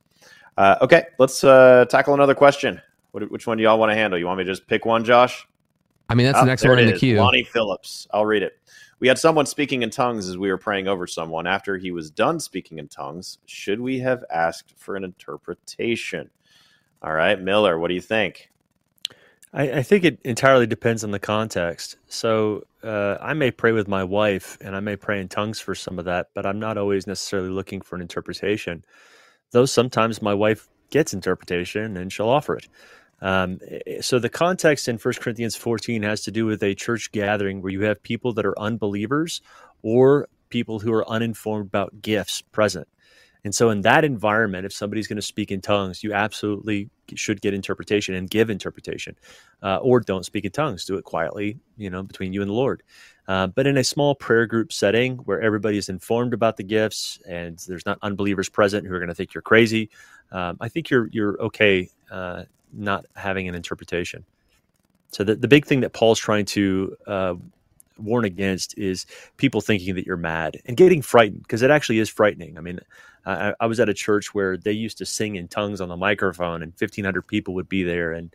[0.57, 2.81] Uh, okay, let's uh, tackle another question.
[3.13, 4.19] What, which one do y'all want to handle?
[4.19, 5.47] You want me to just pick one, Josh?
[6.09, 7.19] I mean, that's oh, the next one in the queue.
[7.19, 8.09] Lonnie Phillips.
[8.13, 8.59] I'll read it.
[8.99, 11.47] We had someone speaking in tongues as we were praying over someone.
[11.47, 16.31] After he was done speaking in tongues, should we have asked for an interpretation?
[17.03, 18.51] All right, Miller, what do you think?
[19.53, 21.97] I, I, think it entirely depends on the context.
[22.09, 25.75] So uh, I may pray with my wife and I may pray in tongues for
[25.75, 28.85] some of that, but I'm not always necessarily looking for an interpretation.
[29.53, 32.69] Though sometimes my wife gets interpretation and she'll offer it.
[33.21, 37.11] Um, eh, so the context in 1 Corinthians 14 has to do with a church
[37.13, 39.41] gathering where you have people that are unbelievers
[39.83, 42.89] or people who are uninformed about gifts present.
[43.45, 47.41] And so, in that environment, if somebody's going to speak in tongues, you absolutely should
[47.41, 49.17] get interpretation and give interpretation,
[49.63, 50.85] uh, or don't speak in tongues.
[50.85, 52.83] Do it quietly, you know, between you and the Lord.
[53.29, 57.19] Uh, but in a small prayer group setting where everybody is informed about the gifts
[57.29, 59.91] and there's not unbelievers present who are going to think you're crazy,
[60.33, 64.25] um, I think you're you're okay uh, not having an interpretation.
[65.11, 67.35] So the the big thing that Paul's trying to uh,
[67.99, 69.07] warn against is
[69.37, 72.57] people thinking that you're mad and getting frightened because it actually is frightening.
[72.57, 72.81] I mean,
[73.27, 75.97] I, I, was at a church where they used to sing in tongues on the
[75.97, 78.35] microphone, and 1,500 people would be there, and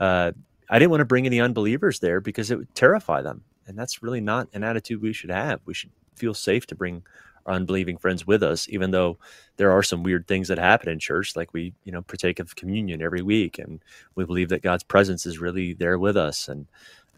[0.00, 0.32] uh,
[0.68, 4.02] I didn't want to bring any unbelievers there because it would terrify them, and that's
[4.02, 5.60] really not an attitude we should have.
[5.64, 7.02] We should feel safe to bring
[7.46, 9.18] our unbelieving friends with us, even though
[9.56, 12.56] there are some weird things that happen in church, like we, you know, partake of
[12.56, 13.80] communion every week, and
[14.14, 16.66] we believe that God's presence is really there with us, and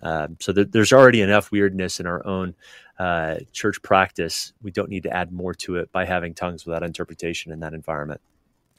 [0.03, 2.55] um, so th- there's already enough weirdness in our own
[2.99, 4.53] uh, church practice.
[4.63, 7.75] We don't need to add more to it by having tongues without interpretation in that
[7.75, 8.21] environment.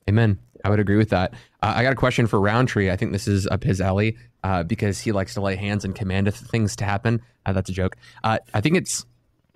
[0.10, 0.40] Amen.
[0.64, 1.34] I would agree with that.
[1.62, 2.90] Uh, I got a question for Rowntree.
[2.90, 5.94] I think this is up his alley uh, because he likes to lay hands and
[5.94, 7.22] command things to happen.
[7.46, 7.98] Uh, that's a joke.
[8.24, 9.06] Uh, I think it's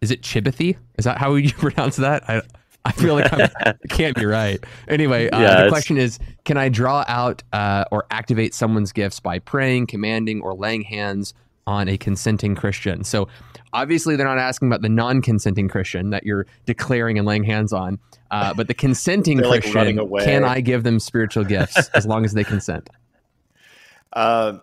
[0.01, 0.77] is it Chibothy?
[0.97, 2.29] Is that how you pronounce that?
[2.29, 2.41] I,
[2.83, 4.61] I feel like I'm, it can't be right.
[4.87, 9.19] Anyway, uh, yeah, the question is Can I draw out uh, or activate someone's gifts
[9.19, 11.33] by praying, commanding, or laying hands
[11.67, 13.03] on a consenting Christian.
[13.03, 13.27] So
[13.73, 17.73] obviously, they're not asking about the non consenting Christian that you're declaring and laying hands
[17.73, 17.99] on,
[18.31, 22.43] uh, but the consenting Christian, can I give them spiritual gifts as long as they
[22.43, 22.89] consent?
[24.13, 24.59] Uh,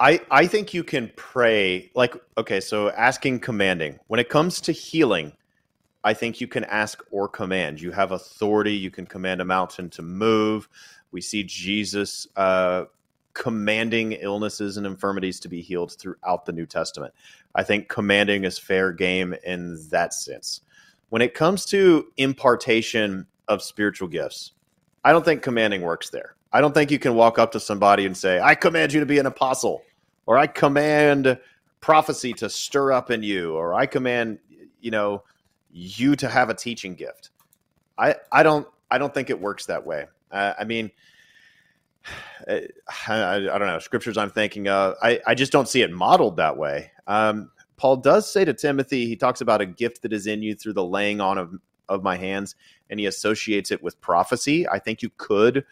[0.00, 4.72] I, I think you can pray like okay so asking commanding when it comes to
[4.72, 5.32] healing
[6.04, 7.80] I think you can ask or command.
[7.80, 8.72] You have authority.
[8.72, 10.68] You can command a mountain to move.
[11.10, 12.84] We see Jesus uh,
[13.38, 17.14] commanding illnesses and infirmities to be healed throughout the New Testament.
[17.54, 20.60] I think commanding is fair game in that sense.
[21.08, 24.52] When it comes to impartation of spiritual gifts,
[25.04, 26.34] I don't think commanding works there.
[26.52, 29.06] I don't think you can walk up to somebody and say, I command you to
[29.06, 29.82] be an apostle,
[30.26, 31.38] or I command
[31.80, 34.40] prophecy to stir up in you, or I command,
[34.80, 35.22] you know,
[35.70, 37.30] you to have a teaching gift.
[37.96, 40.06] I, I don't I don't think it works that way.
[40.32, 40.90] Uh, I mean,
[42.48, 42.66] I,
[43.08, 44.94] I, don't know scriptures I'm thinking of.
[45.02, 46.92] I, I just don't see it modeled that way.
[47.06, 50.54] Um, Paul does say to Timothy, he talks about a gift that is in you
[50.54, 51.54] through the laying on of,
[51.88, 52.56] of my hands,
[52.90, 54.68] and he associates it with prophecy.
[54.68, 55.64] I think you could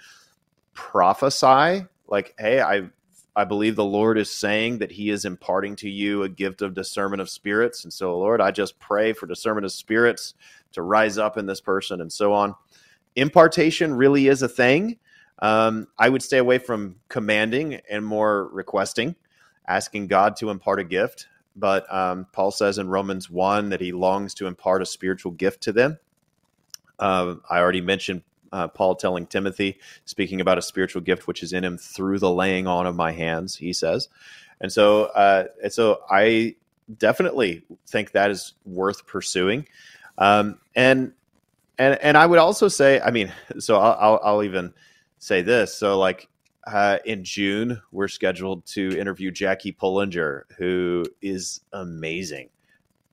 [0.74, 2.90] prophesy, like, hey, I
[3.36, 6.72] I believe the Lord is saying that He is imparting to you a gift of
[6.72, 7.84] discernment of spirits.
[7.84, 10.32] And so, Lord, I just pray for discernment of spirits
[10.72, 12.54] to rise up in this person and so on.
[13.14, 14.98] Impartation really is a thing.
[15.38, 19.16] Um, I would stay away from commanding and more requesting,
[19.66, 21.29] asking God to impart a gift.
[21.55, 25.62] But um, Paul says in Romans 1 that he longs to impart a spiritual gift
[25.64, 25.99] to them.
[26.99, 28.22] Uh, I already mentioned
[28.53, 32.31] uh, Paul telling Timothy, speaking about a spiritual gift which is in him through the
[32.31, 34.09] laying on of my hands, he says.
[34.61, 36.57] And so, uh, and so I
[36.99, 39.66] definitely think that is worth pursuing.
[40.18, 41.12] Um, and,
[41.79, 44.72] and, and I would also say, I mean, so I'll, I'll, I'll even
[45.26, 45.74] say this.
[45.74, 46.28] So like,
[46.66, 52.50] uh, in June, we're scheduled to interview Jackie Pullinger, who is amazing.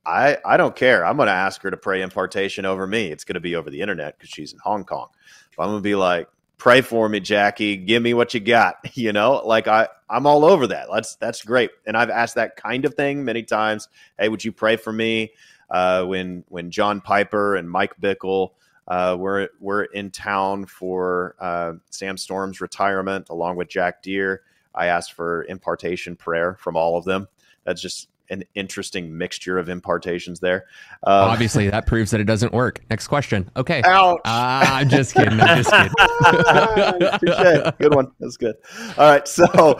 [0.06, 1.04] I, I don't care.
[1.04, 3.10] I'm going to ask her to pray impartation over me.
[3.10, 5.08] It's going to be over the internet because she's in Hong Kong.
[5.56, 7.76] But I'm going to be like, pray for me, Jackie.
[7.76, 8.76] Give me what you got.
[8.94, 10.86] You know, like I, I'm all over that.
[10.92, 11.70] That's that's great.
[11.84, 13.88] And I've asked that kind of thing many times.
[14.16, 15.32] Hey, would you pray for me?
[15.68, 18.50] Uh, when when John Piper and Mike Bickle
[18.88, 24.42] uh, were were in town for uh, Sam Storms' retirement, along with Jack Deere,
[24.74, 27.28] I asked for impartation prayer from all of them.
[27.64, 30.64] That's just an interesting mixture of impartations there.
[31.02, 32.80] Um, Obviously, that proves that it doesn't work.
[32.90, 33.50] Next question.
[33.56, 33.82] Okay.
[33.84, 34.20] Ouch.
[34.24, 35.40] Uh, I'm just kidding.
[35.40, 35.92] I'm just kidding.
[37.78, 38.10] good one.
[38.18, 38.56] That's good.
[38.98, 39.28] All right.
[39.28, 39.78] So,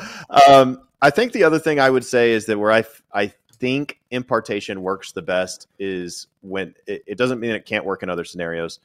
[0.48, 4.00] um, I think the other thing I would say is that where I, I think
[4.10, 8.24] impartation works the best is when it, it doesn't mean it can't work in other
[8.24, 8.80] scenarios,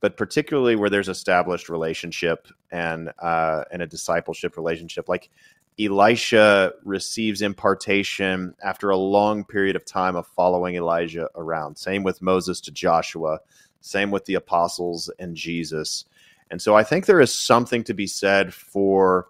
[0.00, 5.08] but particularly where there's established relationship and uh, and a discipleship relationship.
[5.08, 5.30] Like
[5.78, 11.76] Elisha receives impartation after a long period of time of following Elijah around.
[11.76, 13.40] Same with Moses to Joshua,
[13.80, 16.04] same with the apostles and Jesus.
[16.50, 19.28] And so I think there is something to be said for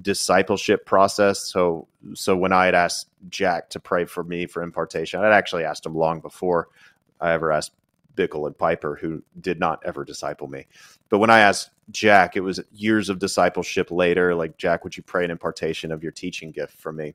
[0.00, 1.40] discipleship process.
[1.40, 5.64] So so when I had asked Jack to pray for me for impartation, I'd actually
[5.64, 6.68] asked him long before
[7.20, 7.72] I ever asked
[8.16, 10.66] Bickle and Piper, who did not ever disciple me.
[11.08, 14.34] But when I asked Jack, it was years of discipleship later.
[14.34, 17.14] Like, Jack, would you pray an impartation of your teaching gift for me?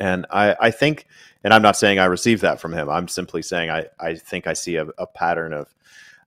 [0.00, 1.06] And I, I think,
[1.44, 2.88] and I'm not saying I received that from him.
[2.88, 5.74] I'm simply saying I, I think I see a, a pattern of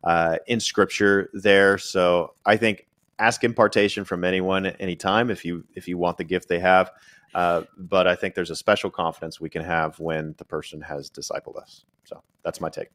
[0.03, 1.77] uh, in Scripture there.
[1.77, 2.86] So I think
[3.19, 6.91] ask impartation from anyone anytime if you if you want the gift they have.
[7.33, 11.09] Uh, but I think there's a special confidence we can have when the person has
[11.09, 11.83] discipled us.
[12.05, 12.89] So that's my take.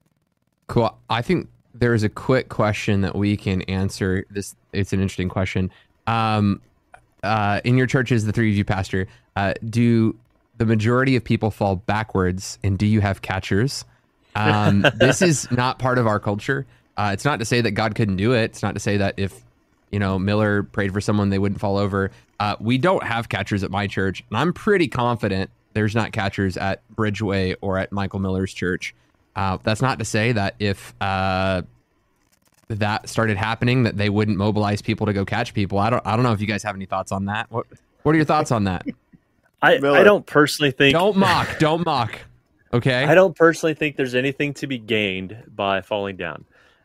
[0.67, 0.97] Cool.
[1.11, 4.25] I think there is a quick question that we can answer.
[4.31, 5.71] This it's an interesting question.
[6.07, 6.61] Um,
[7.23, 9.07] uh, in your churches, the three of you pastor,
[9.37, 10.17] uh, do
[10.59, 13.85] the majority of people fall backwards, and do you have catchers?
[14.35, 16.67] Um, this is not part of our culture.
[16.97, 18.45] Uh, it's not to say that God couldn't do it.
[18.45, 19.41] It's not to say that if
[19.93, 22.11] you know Miller prayed for someone, they wouldn't fall over.
[22.41, 26.57] Uh, we don't have catchers at my church, and I'm pretty confident there's not catchers
[26.57, 28.95] at Bridgeway or at Michael Miller's church.
[29.37, 31.63] Uh, that's not to say that if uh,
[32.69, 35.79] that started happening, that they wouldn't mobilize people to go catch people.
[35.79, 36.05] I don't.
[36.07, 37.51] I don't know if you guys have any thoughts on that.
[37.51, 37.67] What
[38.03, 38.85] What are your thoughts on that?
[39.63, 40.93] I, I don't personally think.
[40.93, 41.59] Don't mock.
[41.61, 42.19] Don't mock.
[42.73, 43.05] Okay.
[43.05, 46.45] I don't personally think there's anything to be gained by falling down.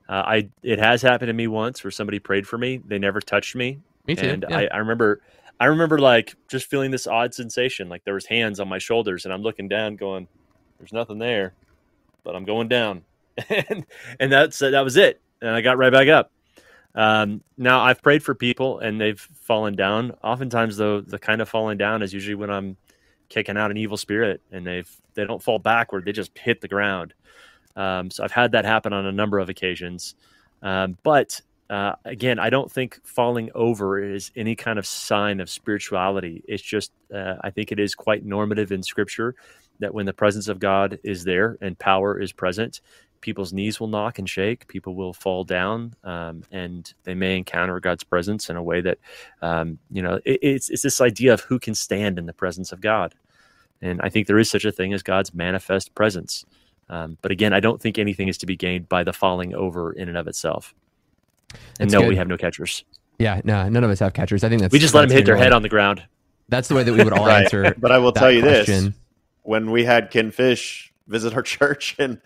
[0.09, 2.81] Uh, I it has happened to me once where somebody prayed for me.
[2.85, 3.79] They never touched me.
[4.05, 4.27] Me too.
[4.27, 4.59] And yeah.
[4.59, 5.21] I, I remember
[5.59, 9.25] I remember like just feeling this odd sensation, like there was hands on my shoulders,
[9.25, 10.27] and I'm looking down, going,
[10.79, 11.53] "There's nothing there."
[12.27, 13.03] but I'm going down.
[13.49, 13.85] and
[14.19, 15.21] and that's that was it.
[15.41, 16.31] And I got right back up.
[16.93, 20.11] Um, now I've prayed for people and they've fallen down.
[20.23, 22.75] Oftentimes, though, the kind of falling down is usually when I'm
[23.29, 26.67] kicking out an evil spirit and they've they don't fall backward; they just hit the
[26.67, 27.13] ground.
[27.77, 30.15] Um, so I've had that happen on a number of occasions.
[30.61, 35.49] Um, but uh, again, I don't think falling over is any kind of sign of
[35.49, 36.43] spirituality.
[36.47, 39.35] It's just uh, I think it is quite normative in Scripture
[39.79, 42.81] that when the presence of God is there and power is present,
[43.21, 47.79] people's knees will knock and shake, people will fall down, um, and they may encounter
[47.79, 48.97] God's presence in a way that,
[49.41, 52.71] um, you know, it, it's it's this idea of who can stand in the presence
[52.71, 53.13] of God,
[53.81, 56.45] and I think there is such a thing as God's manifest presence.
[56.89, 59.91] Um, but again, I don't think anything is to be gained by the falling over
[59.91, 60.73] in and of itself.
[61.51, 62.09] And That's no, good.
[62.09, 62.83] we have no catchers.
[63.19, 64.43] Yeah, no, none of us have catchers.
[64.43, 66.03] I think that's We just let them hit their head on the ground.
[66.49, 67.43] That's the way that we would all Right.
[67.43, 67.75] answer.
[67.77, 68.89] But I will that tell you this:
[69.43, 72.21] when we had Ken Fish visit our church in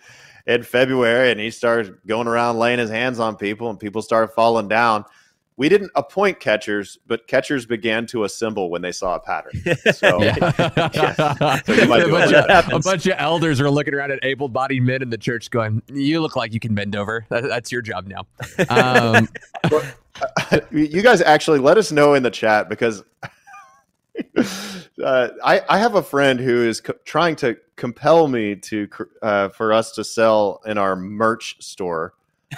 [0.46, 4.32] in February, and he started going around laying his hands on people, and people started
[4.34, 5.04] falling down.
[5.56, 9.52] We didn't appoint catchers, but catchers began to assemble when they saw a pattern.
[9.94, 11.60] So Yeah.
[11.66, 14.82] So you might a, bunch of, a bunch of elders are looking around at able-bodied
[14.82, 17.26] men in the church, going, "You look like you can bend over.
[17.28, 18.26] That, that's your job now."
[18.68, 19.28] Um,
[20.70, 23.04] you guys actually let us know in the chat because
[25.02, 28.88] uh, I, I have a friend who is co- trying to compel me to
[29.22, 32.14] uh, for us to sell in our merch store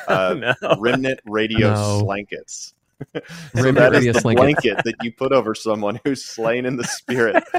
[0.09, 0.77] uh, no.
[0.79, 2.03] remnant radio No.
[2.05, 2.74] slankets.
[3.57, 4.37] so that is the slankets.
[4.37, 7.43] blanket that you put over someone who's slain in the spirit.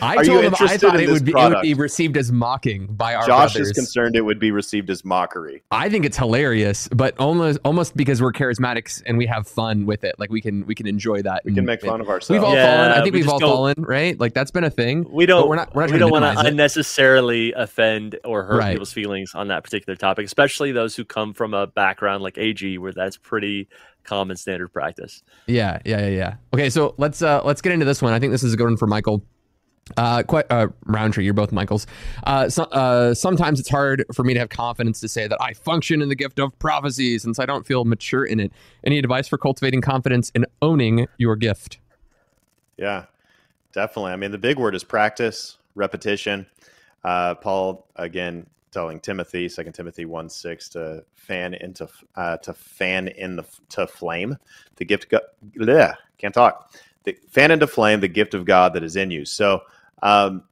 [0.00, 1.62] I Are you told him I interested thought in it this would be it would
[1.62, 3.68] be received as mocking by our Josh brothers.
[3.68, 5.62] is concerned it would be received as mockery.
[5.70, 10.04] I think it's hilarious, but almost almost because we're charismatics and we have fun with
[10.04, 10.14] it.
[10.18, 11.42] Like we can we can enjoy that.
[11.44, 12.30] We can make fun of ourselves.
[12.30, 12.90] We've all Yeah, fallen.
[12.92, 14.18] I think we we've all fallen, right?
[14.18, 15.06] Like that's been a thing.
[15.10, 15.48] We don't.
[15.48, 16.50] We're not- we're not we don't want minimize to it.
[16.52, 18.72] unnecessarily offend or hurt Right.
[18.72, 22.78] people's feelings on that particular topic, especially those who come from a background like AG,
[22.78, 23.68] where that's pretty
[24.04, 25.22] common standard practice.
[25.46, 26.34] Yeah, yeah, yeah, yeah.
[26.52, 28.12] Okay, so let's uh let's get into this one.
[28.12, 29.22] I think this is a good one for Michael.
[29.96, 31.24] Uh, quite uh, Rowntree.
[31.24, 31.86] You're both Michaels.
[32.24, 35.52] Uh, so, uh, sometimes it's hard for me to have confidence to say that I
[35.52, 38.52] function in the gift of prophecy since I don't feel mature in it.
[38.84, 41.80] Any advice for cultivating confidence in owning your gift?
[42.78, 43.04] Yeah,
[43.72, 44.12] definitely.
[44.12, 46.46] I mean, the big word is practice, repetition.
[47.04, 53.08] Uh, Paul again telling Timothy, Second Timothy one six, to fan into uh, to fan
[53.08, 54.36] in the to flame
[54.76, 55.08] the gift.
[55.08, 55.20] Go-
[56.18, 56.74] can't talk.
[57.04, 59.24] The, fan into flame the gift of God that is in you.
[59.24, 59.62] So,
[60.02, 60.44] um,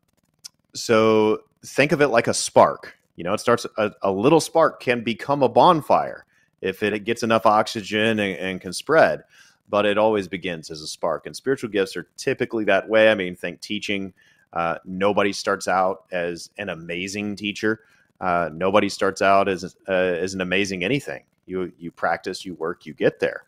[0.75, 2.97] so think of it like a spark.
[3.16, 6.25] You know, it starts a, a little spark can become a bonfire
[6.62, 9.25] if it gets enough oxygen and, and can spread
[9.73, 11.25] but it always begins as a spark.
[11.25, 13.11] And spiritual gifts are typically that way.
[13.11, 14.12] I mean, think teaching.
[14.53, 17.81] Uh, nobody starts out as an amazing teacher.
[18.23, 21.25] Uh, nobody starts out as uh, as an amazing anything.
[21.45, 23.43] You you practice, you work, you get there.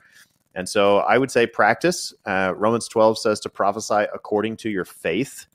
[0.57, 2.13] And so I would say practice.
[2.27, 5.47] Uh, Romans twelve says to prophesy according to your faith.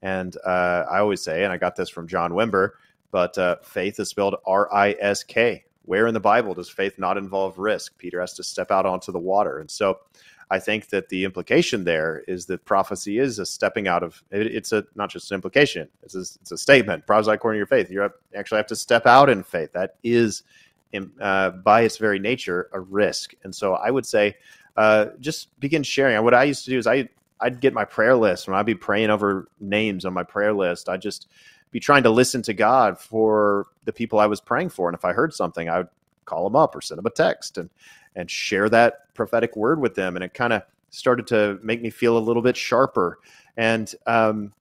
[0.00, 2.70] And uh, I always say, and I got this from John Wimber,
[3.10, 5.64] but uh, faith is spelled R I S K.
[5.82, 7.98] Where in the Bible does faith not involve risk?
[7.98, 9.58] Peter has to step out onto the water.
[9.58, 9.98] And so
[10.50, 14.46] I think that the implication there is that prophecy is a stepping out of it,
[14.46, 17.06] it's a not just an implication, it's a, it's a statement.
[17.06, 17.90] Prophesy according to your faith.
[17.90, 19.72] You actually have to step out in faith.
[19.72, 20.42] That is,
[21.20, 23.34] uh, by its very nature, a risk.
[23.44, 24.36] And so I would say,
[24.76, 26.22] uh, just begin sharing.
[26.24, 27.08] What I used to do is I
[27.40, 30.88] I'd get my prayer list when I'd be praying over names on my prayer list.
[30.88, 31.28] I'd just
[31.70, 34.88] be trying to listen to God for the people I was praying for.
[34.88, 35.88] And if I heard something, I would
[36.24, 37.70] call them up or send them a text and
[38.18, 40.16] and share that prophetic word with them.
[40.16, 43.20] And it kind of started to make me feel a little bit sharper.
[43.56, 44.52] And um,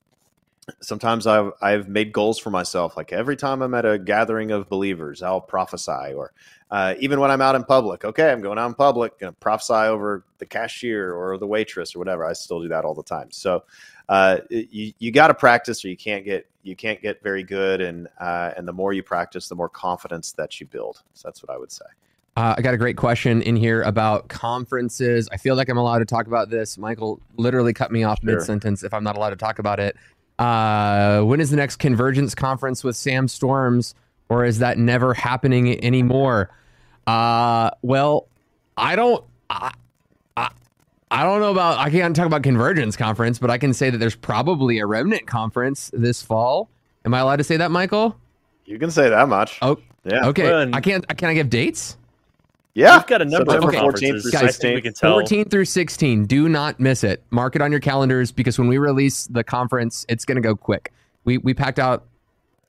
[0.82, 2.96] sometimes I've I've made goals for myself.
[2.96, 6.14] Like every time I'm at a gathering of believers, I'll prophesy.
[6.14, 6.34] Or
[6.70, 9.40] uh, even when I'm out in public, okay, I'm going out in public, going to
[9.40, 12.26] prophesy over the cashier or the waitress or whatever.
[12.26, 13.32] I still do that all the time.
[13.32, 13.64] So
[14.08, 17.82] uh, you you got to practice, or you can't get you can't get very good.
[17.82, 21.02] And uh, and the more you practice, the more confidence that you build.
[21.14, 21.86] So that's what I would say.
[22.38, 25.28] Uh, I got a great question in here about conferences.
[25.32, 26.78] I feel like I'm allowed to talk about this.
[26.78, 28.36] Michael literally cut me off Sure.
[28.36, 29.98] mid sentence if I'm not allowed to talk about it.
[30.38, 33.96] Uh, when is the next Convergence conference with Sam Storms,
[34.30, 36.52] or is that never happening anymore?
[37.08, 38.28] Uh, well,
[38.78, 39.26] I don't.
[39.50, 39.72] I,
[40.36, 40.52] I,
[41.10, 41.80] I don't know about.
[41.80, 45.26] I can't talk about Convergence conference, but I can say that there's probably a Remnant
[45.26, 46.70] conference this fall.
[47.04, 48.16] Am I allowed to say that, Michael?
[48.66, 49.58] You can say that much.
[49.64, 50.28] Oh, Yeah.
[50.28, 50.44] okay.
[50.44, 51.04] Well, I can't.
[51.10, 51.98] I Can I give dates?
[52.78, 52.98] Yeah.
[52.98, 53.78] We've got a number September of okay.
[53.80, 54.32] 14th conferences.
[54.32, 55.14] through I think we can tell.
[55.14, 56.26] 14 through 16.
[56.26, 57.24] Do not miss it.
[57.32, 60.56] Mark it on your calendars because when we release the conference, it's going to go
[60.56, 60.94] quick.
[61.24, 62.06] We we packed out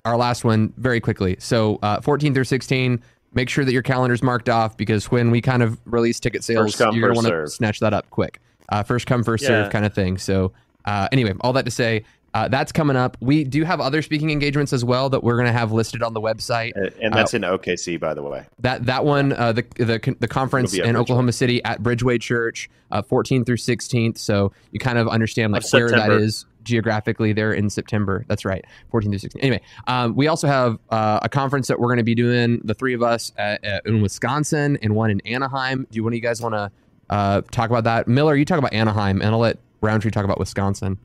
[0.07, 1.37] our last one very quickly.
[1.39, 3.03] So uh, 14 through 16.
[3.35, 6.75] Make sure that your calendar's marked off because when we kind of release ticket sales,
[6.77, 8.41] come, you're going to want to snatch that up quick.
[8.71, 9.65] Uh, first come, first Yeah.
[9.65, 10.17] serve kind of thing.
[10.17, 10.53] So
[10.87, 12.05] uh, anyway, all that to say,
[12.39, 13.17] uh, that's coming up.
[13.21, 16.15] We do have other speaking engagements as well that we're going to have listed on
[16.15, 16.73] the website.
[17.01, 18.47] And- that's in OKC, by the way.
[18.61, 21.01] That that one, uh, the the the conference It'll be at in Bridgeway.
[21.01, 24.19] Oklahoma City at Bridgeway Church, uh, 14th through 16th.
[24.19, 26.19] So you kind of understand like Of where that September.
[26.19, 26.47] is.
[26.63, 28.25] geographically there in September.
[28.29, 29.43] That's right, 14 through 16.
[29.43, 32.75] Anyway, um, we also have uh, a conference that we're going to be doing, the
[32.75, 35.87] three of us, at, at, in Wisconsin and one in Anaheim.
[35.91, 36.71] Do one of you guys want to
[37.11, 38.07] uh, talk about that?
[38.07, 40.99] Miller, you talk about Anaheim, and I'll let Rowntree talk about Wisconsin.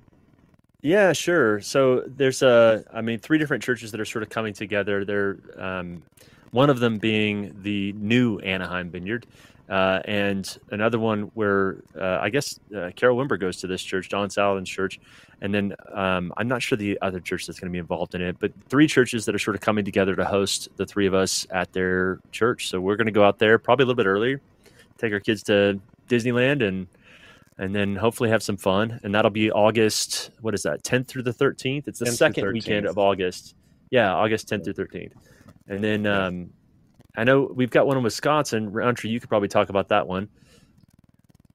[0.83, 1.61] Yeah, sure.
[1.61, 5.05] So there's a, I mean, three different churches that are sort of coming together.
[5.05, 6.03] They're um,
[6.51, 9.25] one of them being the new Anaheim Vineyard,
[9.69, 14.09] uh, and another one where uh, I guess uh, Carol Wimber goes to this church,
[14.09, 14.99] Don Saladin's church,
[15.39, 18.21] and then um, I'm not sure the other church that's going to be involved in
[18.21, 21.13] it, but three churches that are sort of coming together to host the three of
[21.13, 22.67] us at their church.
[22.67, 24.41] So we're going to go out there probably a little bit earlier,
[24.97, 25.79] take our kids to
[26.09, 26.87] Disneyland, and
[27.57, 28.99] and then hopefully have some fun.
[29.03, 30.31] And that'll be August.
[30.41, 30.83] What is that?
[30.83, 31.87] 10th through the 13th.
[31.87, 33.55] It's the second weekend of August.
[33.89, 35.13] Yeah, August 10th through 13th.
[35.67, 36.49] And then um,
[37.15, 38.71] I know we've got one in Wisconsin.
[38.71, 40.29] Rowntree, you could probably talk about that one.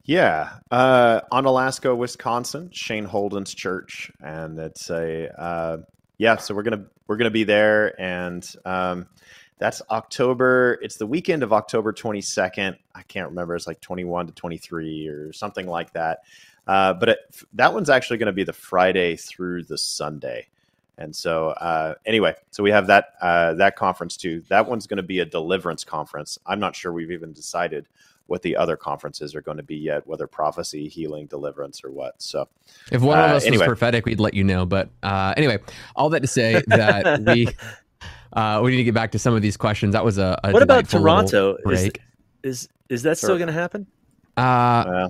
[0.05, 5.79] Yeah, uh, Onalaska, Wisconsin, Shane Holden's church, and it's a uh,
[6.17, 6.37] yeah.
[6.37, 9.07] So we're gonna we're gonna be there, and um,
[9.59, 10.79] that's October.
[10.83, 12.79] It's the weekend of October twenty second.
[12.95, 13.55] I can't remember.
[13.55, 16.21] It's like twenty one to twenty three or something like that.
[16.67, 17.19] Uh, but it,
[17.55, 20.47] that one's actually going to be the Friday through the Sunday.
[20.99, 24.43] And so, uh, anyway, so we have that uh, that conference too.
[24.49, 26.39] That one's going to be a deliverance conference.
[26.45, 27.87] I'm not sure we've even decided
[28.27, 32.21] what the other conferences are going to be yet, whether prophecy, healing, deliverance, or what.
[32.21, 32.49] So,
[32.93, 33.61] if one of uh, us anyway.
[33.61, 34.67] was prophetic, we'd let you know.
[34.67, 35.59] But uh, anyway,
[35.95, 37.49] all that to say that we
[38.33, 39.93] uh, we need to get back to some of these questions.
[39.93, 41.57] That was a, a what about Toronto?
[41.65, 42.01] Break.
[42.43, 43.87] Is, is is that still going to happen?
[44.37, 45.09] Uh,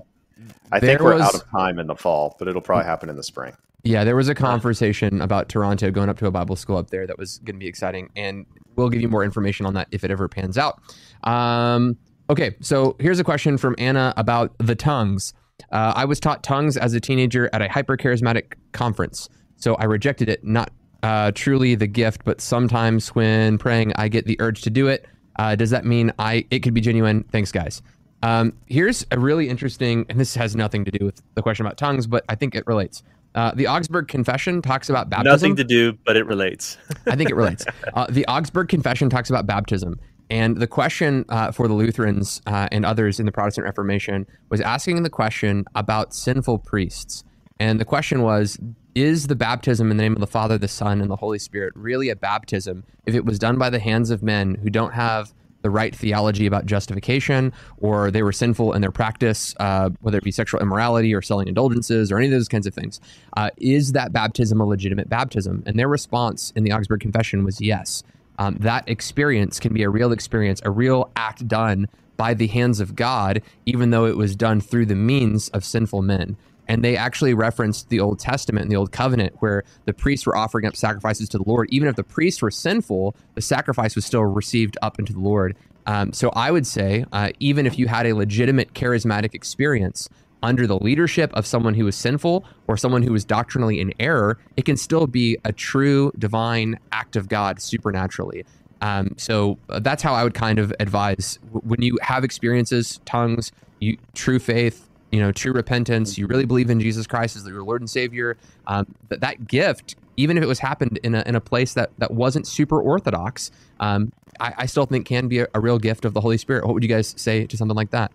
[0.72, 3.16] I think we're was, out of time in the fall, but it'll probably happen in
[3.16, 3.54] the spring.
[3.84, 7.06] Yeah, there was a conversation about Toronto going up to a Bible school up there
[7.06, 8.44] that was going to be exciting, and
[8.76, 10.80] we'll give you more information on that if it ever pans out.
[11.24, 11.96] Um,
[12.28, 15.32] okay, so here's a question from Anna about the tongues.
[15.70, 19.84] Uh, I was taught tongues as a teenager at a hyper charismatic conference, so I
[19.84, 20.42] rejected it.
[20.44, 20.70] Not
[21.02, 25.06] uh, truly the gift, but sometimes when praying, I get the urge to do it.
[25.38, 27.24] Uh, does that mean I it could be genuine?
[27.24, 27.82] Thanks, guys.
[28.22, 31.76] Um, here's a really interesting, and this has nothing to do with the question about
[31.76, 33.02] tongues, but I think it relates.
[33.34, 35.32] Uh, the Augsburg Confession talks about baptism.
[35.32, 36.76] Nothing to do, but it relates.
[37.06, 37.64] I think it relates.
[37.94, 39.98] Uh, the Augsburg Confession talks about baptism.
[40.30, 44.60] And the question uh, for the Lutherans uh, and others in the Protestant Reformation was
[44.60, 47.24] asking the question about sinful priests.
[47.58, 48.58] And the question was
[48.94, 51.72] Is the baptism in the name of the Father, the Son, and the Holy Spirit
[51.76, 55.32] really a baptism if it was done by the hands of men who don't have
[55.62, 60.24] the right theology about justification, or they were sinful in their practice, uh, whether it
[60.24, 63.00] be sexual immorality or selling indulgences or any of those kinds of things.
[63.36, 65.62] Uh, is that baptism a legitimate baptism?
[65.66, 68.02] And their response in the Augsburg Confession was yes.
[68.38, 72.80] Um, that experience can be a real experience, a real act done by the hands
[72.80, 76.36] of God, even though it was done through the means of sinful men.
[76.68, 80.36] And they actually referenced the Old Testament and the Old Covenant, where the priests were
[80.36, 81.68] offering up sacrifices to the Lord.
[81.70, 85.56] Even if the priests were sinful, the sacrifice was still received up into the Lord.
[85.86, 90.08] Um, so I would say, uh, even if you had a legitimate charismatic experience
[90.42, 94.38] under the leadership of someone who was sinful or someone who was doctrinally in error,
[94.56, 98.44] it can still be a true divine act of God supernaturally.
[98.80, 103.50] Um, so uh, that's how I would kind of advise when you have experiences, tongues,
[103.80, 107.62] you, true faith, you know, true repentance, you really believe in Jesus Christ as your
[107.62, 108.36] Lord and Savior,
[108.66, 111.90] um, that that gift, even if it was happened in a, in a place that,
[111.98, 113.50] that wasn't super orthodox,
[113.80, 116.64] um, I, I, still think can be a, a, real gift of the Holy Spirit.
[116.66, 118.12] What would you guys say to something like that?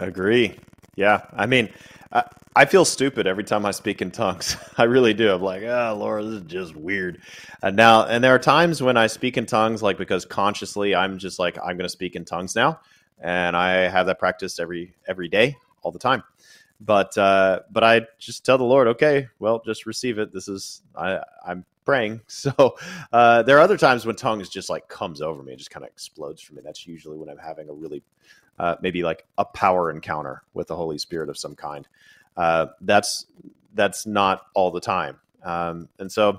[0.00, 0.58] Agree.
[0.96, 1.22] Yeah.
[1.32, 1.70] I mean,
[2.12, 2.24] I,
[2.56, 4.56] I feel stupid every time I speak in tongues.
[4.78, 5.32] I really do.
[5.32, 7.20] I'm like, oh, Laura, this is just weird.
[7.62, 11.18] and now, and there are times when I speak in tongues, like because consciously I'm
[11.18, 12.80] just like, I'm going to speak in tongues now
[13.20, 16.22] and I have that practice every every day, all the time.
[16.80, 20.32] But uh, but I just tell the Lord, okay, well, just receive it.
[20.32, 22.20] This is I I'm praying.
[22.28, 22.76] So
[23.12, 25.90] uh, there are other times when tongues just like comes over me, just kind of
[25.90, 26.62] explodes for me.
[26.64, 28.02] That's usually when I'm having a really
[28.58, 31.88] uh, maybe like a power encounter with the Holy Spirit of some kind.
[32.36, 33.26] Uh, that's
[33.74, 36.38] that's not all the time, um, and so.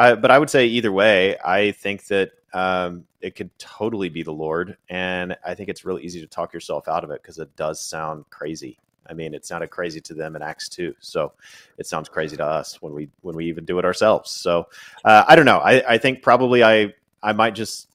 [0.00, 4.22] I, but I would say either way, I think that um, it could totally be
[4.22, 4.76] the Lord.
[4.88, 7.80] And I think it's really easy to talk yourself out of it because it does
[7.80, 8.78] sound crazy.
[9.08, 11.32] I mean, it sounded crazy to them in Acts two, so
[11.78, 14.30] it sounds crazy to us when we when we even do it ourselves.
[14.30, 14.68] So
[15.04, 15.58] uh, I don't know.
[15.58, 16.92] I, I think probably I
[17.22, 17.88] I might just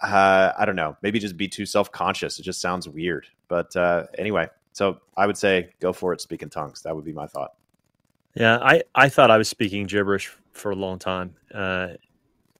[0.00, 0.96] uh, I don't know.
[1.02, 2.38] Maybe just be too self conscious.
[2.38, 3.26] It just sounds weird.
[3.48, 6.20] But uh, anyway, so I would say go for it.
[6.20, 6.82] Speak in tongues.
[6.82, 7.54] That would be my thought.
[8.34, 11.34] Yeah, I I thought I was speaking gibberish for a long time.
[11.52, 11.88] Uh,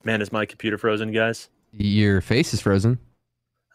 [0.04, 1.48] Man, is my computer frozen, guys?
[1.72, 2.98] Your face is frozen.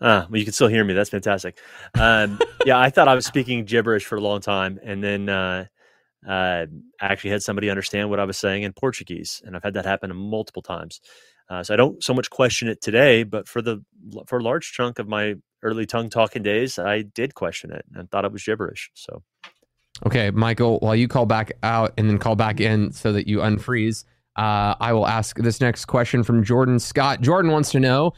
[0.01, 0.93] Ah, well, you can still hear me.
[0.93, 1.57] That's fantastic.
[1.95, 5.65] Um, yeah, I thought I was speaking gibberish for a long time, and then uh,
[6.28, 6.65] uh,
[7.01, 9.86] I actually had somebody understand what I was saying in Portuguese, and I've had that
[9.86, 11.01] happen multiple times.
[11.49, 13.84] Uh, so I don't so much question it today, but for the
[14.28, 18.11] for a large chunk of my early tongue talking days, I did question it and
[18.11, 18.91] thought it was gibberish.
[18.93, 19.23] So,
[20.05, 23.39] okay, Michael, while you call back out and then call back in so that you
[23.39, 24.03] unfreeze,
[24.38, 27.21] uh, I will ask this next question from Jordan Scott.
[27.21, 28.13] Jordan wants to know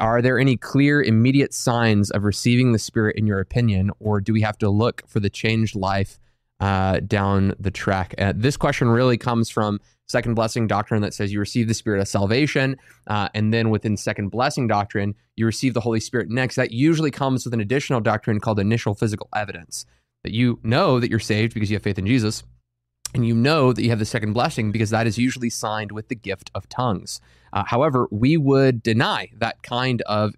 [0.00, 4.32] are there any clear, immediate signs of receiving the Spirit in your opinion, or do
[4.32, 6.18] we have to look for the changed life
[6.60, 8.14] uh, down the track?
[8.18, 12.00] Uh, this question really comes from second blessing doctrine that says you receive the Spirit
[12.00, 16.56] of salvation, uh, and then within second blessing doctrine, you receive the Holy Spirit next.
[16.56, 19.86] That usually comes with an additional doctrine called initial physical evidence
[20.24, 22.42] that you know that you're saved because you have faith in Jesus.
[23.14, 26.08] And you know that you have the second blessing because that is usually signed with
[26.08, 27.20] the gift of tongues.
[27.52, 30.34] Uh, however, we would deny that kind of.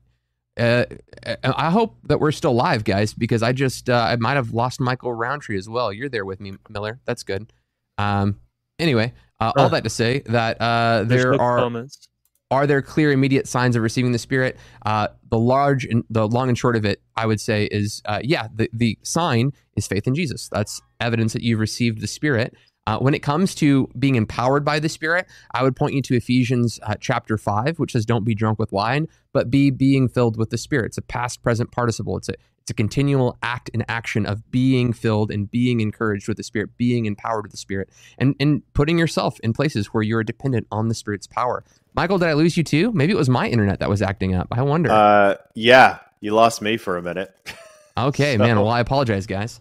[0.59, 0.85] Uh,
[1.27, 4.53] uh, I hope that we're still live, guys, because I just uh, I might have
[4.53, 5.93] lost Michael Rowntree as well.
[5.93, 7.01] You're there with me, Miller.
[7.07, 7.53] That's good.
[7.99, 8.41] Um,
[8.79, 12.09] anyway, uh, all that to say that uh, there no are comments.
[12.51, 14.57] Are there clear immediate signs of receiving the Spirit.
[14.85, 18.21] Uh, the large and the long and short of it, I would say, is uh,
[18.23, 20.49] yeah, the the sign is faith in Jesus.
[20.51, 22.55] That's evidence that you've received the Spirit.
[22.87, 26.15] Uh, when it comes to being empowered by the Spirit, I would point you to
[26.15, 30.37] Ephesians uh, chapter 5, which says, Don't be drunk with wine, but be being filled
[30.37, 30.87] with the Spirit.
[30.87, 32.17] It's a past present participle.
[32.17, 36.37] It's a, it's a continual act and action of being filled and being encouraged with
[36.37, 40.23] the Spirit, being empowered with the Spirit, and, and putting yourself in places where you're
[40.23, 41.65] dependent on the Spirit's power.
[41.97, 42.93] Michael, did I lose you too?
[42.93, 44.49] Maybe it was my internet that was acting up.
[44.53, 44.91] I wonder.
[44.91, 47.35] Uh, yeah, you lost me for a minute.
[47.97, 48.57] okay, so, man.
[48.57, 49.61] Well, I apologize, guys.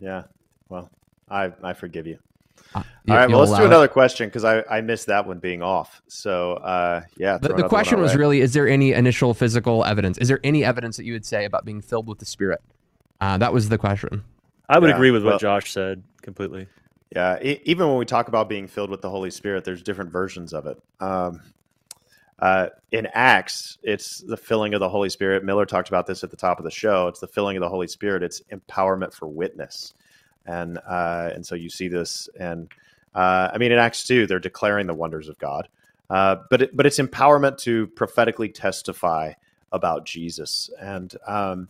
[0.00, 0.24] Yeah.
[0.68, 0.90] Well,
[1.30, 2.18] I I forgive you.
[2.74, 3.92] Uh, All right, well, let's do another it.
[3.92, 6.02] question because I, I missed that one being off.
[6.08, 7.38] So, uh, yeah.
[7.38, 10.18] The, the question was really Is there any initial physical evidence?
[10.18, 12.62] Is there any evidence that you would say about being filled with the Spirit?
[13.20, 14.24] Uh, that was the question.
[14.68, 16.66] I would yeah, agree with well, what Josh said completely.
[17.14, 20.52] Yeah, even when we talk about being filled with the Holy Spirit, there's different versions
[20.52, 20.82] of it.
[21.00, 21.42] Um,
[22.40, 25.44] uh, in Acts, it's the filling of the Holy Spirit.
[25.44, 27.08] Miller talked about this at the top of the show.
[27.08, 28.22] It's the filling of the Holy Spirit.
[28.24, 29.86] It's empowerment for witness
[30.46, 32.68] and uh, and so you see this, and
[33.14, 35.68] uh, I mean in Acts two, they're declaring the wonders of God,
[36.10, 39.32] uh, but it, but it's empowerment to prophetically testify
[39.72, 41.68] about Jesus, and um,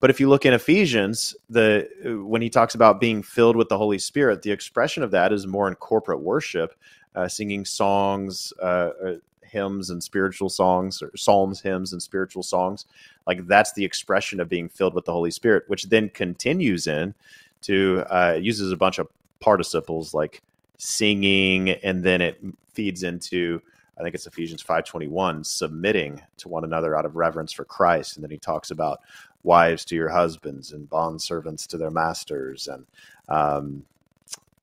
[0.00, 1.88] but if you look in Ephesians, the
[2.26, 5.46] when he talks about being filled with the Holy Spirit, the expression of that is
[5.46, 6.74] more in corporate worship,
[7.14, 12.86] uh, singing songs, uh, uh, hymns, and spiritual songs, or psalms, hymns, and spiritual songs.
[13.26, 17.14] Like that's the expression of being filled with the Holy Spirit, which then continues in
[17.62, 20.42] to uh, uses a bunch of participles like
[20.78, 22.42] singing, and then it
[22.72, 23.60] feeds into
[23.98, 27.66] I think it's Ephesians five twenty one submitting to one another out of reverence for
[27.66, 29.00] Christ, and then he talks about
[29.42, 32.86] wives to your husbands and bond servants to their masters and
[33.28, 33.84] um,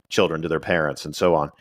[0.10, 1.52] children to their parents and so on,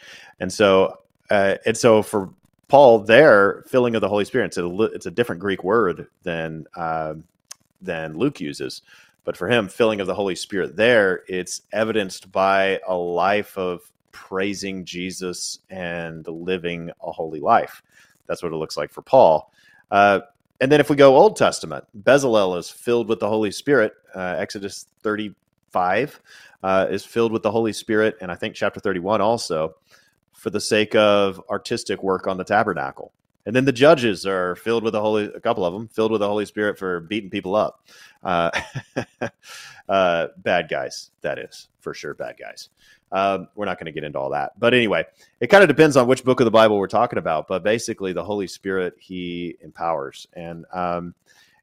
[0.40, 0.98] and so
[1.30, 2.30] uh, and so for
[2.68, 6.66] Paul, there filling of the Holy Spirit, it's a, it's a different Greek word than
[6.76, 7.14] uh,
[7.80, 8.82] than Luke uses.
[9.24, 13.80] But for him, filling of the Holy Spirit there, it's evidenced by a life of
[14.12, 17.82] praising Jesus and living a holy life.
[18.26, 19.52] That's what it looks like for Paul.
[19.90, 20.20] Uh,
[20.60, 23.92] and then if we go Old Testament, Bezalel is filled with the Holy Spirit.
[24.14, 26.20] Uh, Exodus 35
[26.62, 29.74] uh, is filled with the Holy Spirit, and I think chapter 31 also,
[30.32, 33.12] for the sake of artistic work on the tabernacle.
[33.46, 36.20] And then the judges are filled with the Holy, a couple of them filled with
[36.20, 37.86] the Holy Spirit for beating people up.
[38.24, 38.50] Uh,
[39.88, 42.70] uh, bad guys, that is for sure, bad guys.
[43.12, 45.04] Um, we're not going to get into all that, but anyway,
[45.40, 47.46] it kind of depends on which book of the Bible we're talking about.
[47.46, 51.14] But basically, the Holy Spirit He empowers, and um,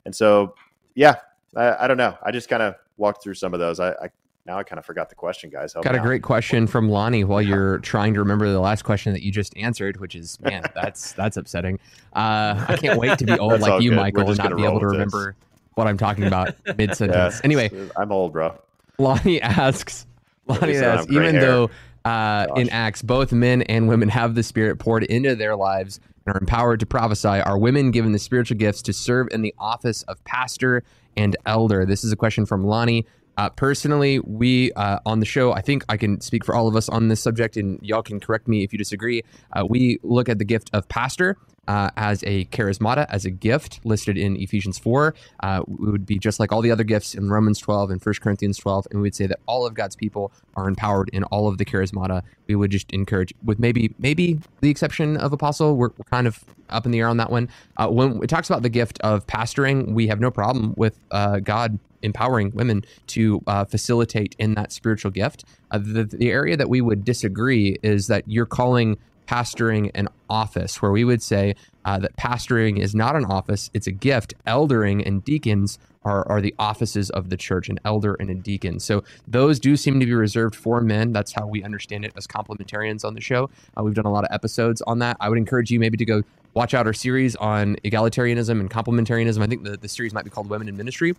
[0.06, 0.56] and so
[0.96, 1.16] yeah,
[1.56, 2.18] I, I don't know.
[2.24, 3.80] I just kind of walked through some of those.
[3.80, 4.10] I, I
[4.46, 5.74] now I kind of forgot the question, guys.
[5.74, 9.14] Help Got a great question from Lonnie while you're trying to remember the last question
[9.14, 11.80] that you just answered, which is, man, that's that's upsetting.
[12.14, 13.96] Uh, I can't wait to be old like you, good.
[13.96, 15.50] Michael, and not be able to remember this.
[15.76, 17.42] what I'm talking about mid sentence.
[17.44, 18.60] anyway, I'm old, bro.
[19.00, 20.06] Lonnie asks,
[20.48, 21.42] Lonnie asks, even hair.
[21.42, 21.70] though
[22.06, 26.36] uh, in Acts both men and women have the Spirit poured into their lives and
[26.36, 30.04] are empowered to prophesy, are women given the spiritual gifts to serve in the office
[30.04, 30.84] of pastor
[31.16, 31.86] and elder?
[31.86, 33.06] This is a question from Lonnie.
[33.38, 36.76] Uh, personally, we uh, on the show, I think I can speak for all of
[36.76, 39.24] us on this subject, and y'all can correct me if you disagree.
[39.52, 43.80] Uh, we look at the gift of pastor uh, as a charismata, as a gift
[43.84, 45.16] listed in Ephesians 4.
[45.42, 48.16] Uh, it would be just like all the other gifts in Romans 12 and 1
[48.22, 48.88] Corinthians 12.
[48.92, 51.66] And we would say that all of God's people are empowered in all of the
[51.66, 52.22] charismata.
[52.48, 56.44] We would just encourage, with maybe maybe the exception of apostle, we're, we're kind of
[56.70, 57.50] up in the air on that one.
[57.78, 61.40] Uh, when it talks about the gift of pastoring, we have no problem with uh,
[61.40, 65.44] God empowering women to uh, facilitate in that spiritual gift.
[65.72, 68.98] Uh, the, the area that we would disagree is that you're calling
[69.28, 73.88] pastoring an office, where we would say uh, that pastoring is not an office, it's
[73.88, 74.34] a gift.
[74.46, 78.80] Eldering and deacons are, are the offices of the church, an elder and a deacon.
[78.80, 81.14] So those do seem to be reserved for men.
[81.14, 83.50] That's how we understand it as complementarians on the show.
[83.78, 85.18] Uh, we've done a lot of episodes on that.
[85.20, 86.24] I would encourage you maybe to go
[86.54, 89.42] watch out our series on egalitarianism and complementarianism.
[89.42, 91.16] I think the, the series might be called Women in Ministry.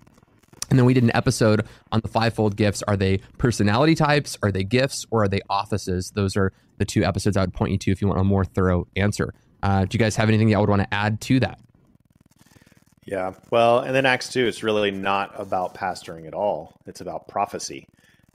[0.71, 2.83] And then we did an episode on the fivefold gifts.
[2.83, 4.37] Are they personality types?
[4.43, 5.07] Are they gifts?
[5.11, 6.11] Or are they offices?
[6.15, 8.45] Those are the two episodes I would point you to if you want a more
[8.45, 9.35] thorough answer.
[9.63, 11.59] Uh, do you guys have anything y'all would want to add to that?
[13.07, 13.35] Yeah.
[13.51, 16.75] Well, and then Acts 2, it's really not about pastoring at all.
[16.87, 17.87] It's about prophecy.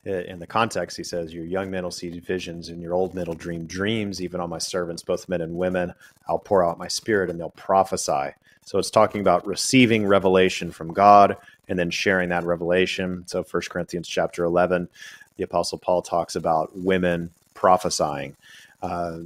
[0.06, 3.26] In the context, he says, Your young men will see visions, and your old men
[3.26, 5.94] will dream dreams, even on my servants, both men and women.
[6.28, 8.34] I'll pour out my spirit, and they'll prophesy.
[8.64, 11.36] So it's talking about receiving revelation from God
[11.70, 13.24] and then sharing that revelation.
[13.28, 14.90] So 1 Corinthians chapter 11,
[15.38, 18.36] the Apostle Paul talks about women prophesying.
[18.82, 19.20] Uh,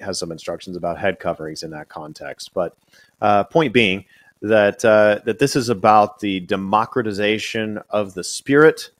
[0.00, 2.52] has some instructions about head coverings in that context.
[2.54, 2.76] But
[3.20, 4.04] uh, point being
[4.42, 8.90] that uh, that this is about the democratization of the spirit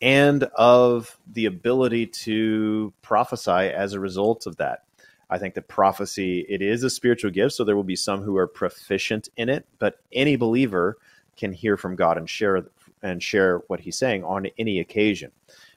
[0.00, 4.84] and of the ability to prophesy as a result of that.
[5.28, 8.36] I think that prophecy it is a spiritual gift, so there will be some who
[8.36, 10.98] are proficient in it, but any believer
[11.36, 12.66] can hear from God and share
[13.02, 15.30] and share what He's saying on any occasion.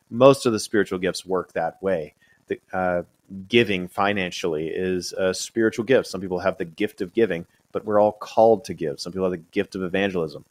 [0.10, 2.16] Most of the spiritual gifts work that way.
[2.48, 3.04] The, uh,
[3.48, 6.08] giving financially is a spiritual gift.
[6.08, 9.00] Some people have the gift of giving, but we're all called to give.
[9.00, 10.46] Some people have the gift of evangelism,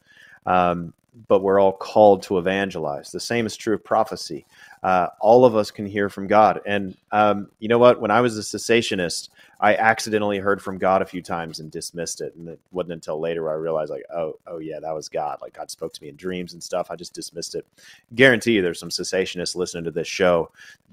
[0.45, 0.93] um,
[1.27, 3.11] but we're all called to evangelize.
[3.11, 4.45] The same is true of prophecy.
[4.81, 6.61] Uh, all of us can hear from God.
[6.65, 7.99] And um, you know what?
[7.99, 9.29] When I was a cessationist,
[9.61, 12.33] I accidentally heard from God a few times and dismissed it.
[12.35, 15.39] And it wasn't until later where I realized, like, oh, oh yeah, that was God.
[15.41, 16.89] Like God spoke to me in dreams and stuff.
[16.89, 17.65] I just dismissed it.
[18.15, 20.51] Guarantee you, there's some cessationists listening to this show.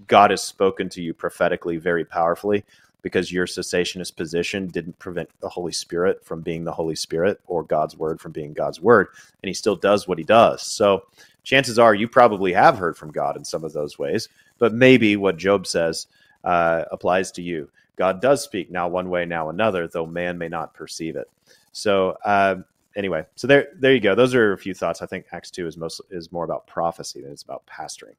[0.09, 2.64] God has spoken to you prophetically, very powerfully,
[3.03, 7.62] because your cessationist position didn't prevent the Holy Spirit from being the Holy Spirit or
[7.62, 9.07] God's word from being God's word,
[9.43, 10.62] and He still does what He does.
[10.62, 11.05] So
[11.45, 15.14] chances are you probably have heard from God in some of those ways, but maybe
[15.14, 16.09] what Job says
[16.43, 17.71] uh, applies to you.
[17.97, 21.30] God does speak now one way, now another, though man may not perceive it.
[21.72, 22.57] So uh,
[22.94, 24.14] anyway, so there, there you go.
[24.14, 25.03] Those are a few thoughts.
[25.03, 28.14] I think Acts two is most is more about prophecy than it's about pastoring.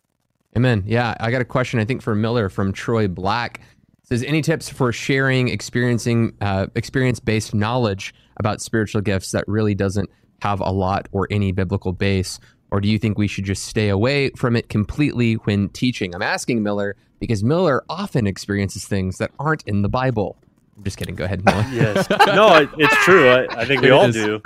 [0.55, 0.83] Amen.
[0.85, 1.79] Yeah, I got a question.
[1.79, 3.61] I think for Miller from Troy Black
[4.03, 9.75] says any tips for sharing experiencing uh, experience based knowledge about spiritual gifts that really
[9.75, 10.09] doesn't
[10.41, 12.39] have a lot or any biblical base
[12.71, 16.21] or do you think we should just stay away from it completely when teaching i'm
[16.21, 20.37] asking miller because Miller often experiences things that aren't in the Bible.
[20.77, 21.15] I'm just kidding.
[21.15, 21.65] Go ahead, Miller.
[21.71, 22.09] yes.
[22.09, 23.29] No, it's true.
[23.29, 24.41] I, I think we all do.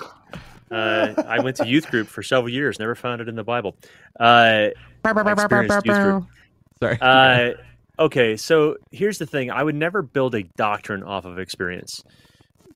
[0.71, 3.75] Uh, I went to youth group for several years, never found it in the Bible.
[4.17, 4.69] Uh,
[6.79, 6.97] Sorry.
[7.01, 7.51] Uh,
[7.99, 12.03] okay, so here's the thing I would never build a doctrine off of experience.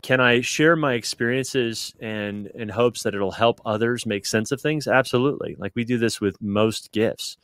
[0.02, 4.60] Can I share my experiences and in hopes that it'll help others make sense of
[4.60, 4.88] things?
[4.88, 5.56] Absolutely.
[5.58, 7.38] Like we do this with most gifts.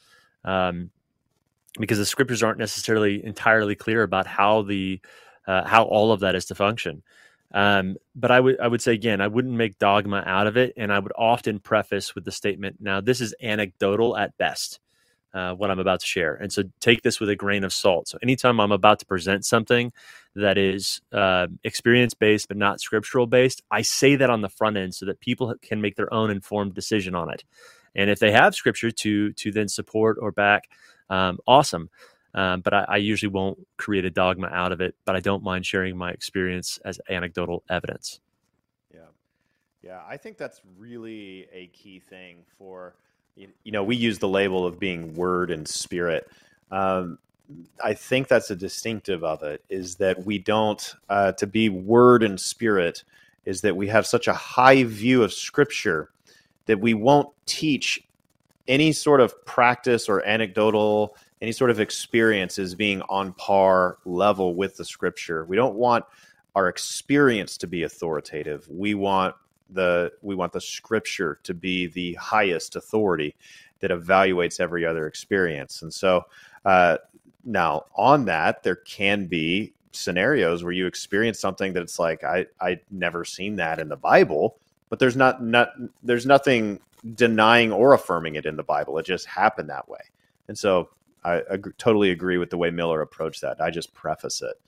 [0.43, 0.91] Um,
[1.79, 4.99] because the scriptures aren't necessarily entirely clear about how the
[5.47, 7.03] uh, how all of that is to function.
[7.53, 10.73] Um, but I would I would say again, I wouldn't make dogma out of it,
[10.77, 14.79] and I would often preface with the statement, "Now this is anecdotal at best."
[15.33, 18.09] Uh, what I'm about to share, and so take this with a grain of salt.
[18.09, 19.93] So anytime I'm about to present something
[20.35, 24.75] that is uh, experience based but not scriptural based, I say that on the front
[24.75, 27.45] end so that people can make their own informed decision on it.
[27.95, 30.69] And if they have scripture to to then support or back
[31.11, 31.89] um, awesome.
[32.33, 34.95] Um, but I, I, usually won't create a dogma out of it.
[35.03, 38.21] But I don't mind sharing my experience as anecdotal evidence.
[38.93, 39.01] Yeah,
[39.83, 42.95] yeah, I think that's really a key thing for
[43.35, 46.31] you know we use the label of being word and spirit.
[46.71, 47.19] Um,
[47.83, 52.23] I think that's a distinctive of it is that we don't uh, to be word
[52.23, 53.03] and spirit
[53.43, 56.11] is that we have such a high view of scripture
[56.67, 58.01] that we won't teach
[58.67, 64.55] any sort of practice or anecdotal, any sort of experience is being on par level
[64.55, 65.45] with the scripture.
[65.45, 66.05] We don't want
[66.55, 68.67] our experience to be authoritative.
[68.69, 69.35] We want
[69.69, 73.35] the we want the scripture to be the highest authority
[73.79, 75.81] that evaluates every other experience.
[75.81, 76.25] And so
[76.65, 76.97] uh,
[77.43, 82.79] now on that, there can be scenarios where you experience something that's like I I
[82.91, 84.57] never seen that in the Bible,
[84.89, 85.69] but there's not not
[86.03, 86.79] there's nothing
[87.15, 88.97] denying or affirming it in the Bible.
[88.97, 89.99] It just happened that way,
[90.47, 90.89] and so
[91.23, 93.61] I ag- totally agree with the way Miller approached that.
[93.61, 94.59] I just preface it.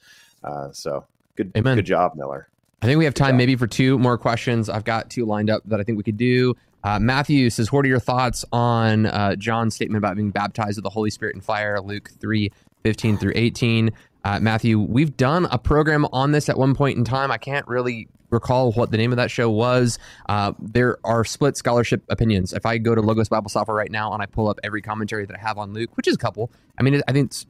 [0.43, 1.05] Uh, so
[1.35, 1.75] good, Amen.
[1.75, 2.49] good job, Miller.
[2.81, 4.69] I think we have time maybe for two more questions.
[4.69, 6.53] I've got two lined up that I think we could do.
[6.83, 10.83] Uh, Matthew says, What are your thoughts on uh, John's statement about being baptized with
[10.83, 11.79] the Holy Spirit and fire?
[11.79, 12.51] Luke 3
[12.83, 13.91] 15 through 18.
[14.25, 17.31] Uh, Matthew, we've done a program on this at one point in time.
[17.31, 19.99] I can't really recall what the name of that show was.
[20.27, 22.53] Uh, there are split scholarship opinions.
[22.53, 25.25] If I go to Logos Bible Software right now and I pull up every commentary
[25.25, 27.45] that I have on Luke, which is a couple, I mean, I think it's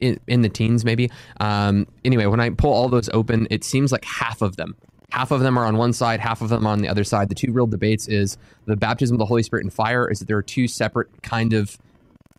[0.00, 1.10] in, in the teens maybe.
[1.40, 4.76] Um, anyway, when I pull all those open, it seems like half of them.
[5.10, 7.28] Half of them are on one side, half of them on the other side.
[7.28, 10.10] The two real debates is the baptism of the Holy Spirit and fire.
[10.10, 11.78] Is that there are two separate kind of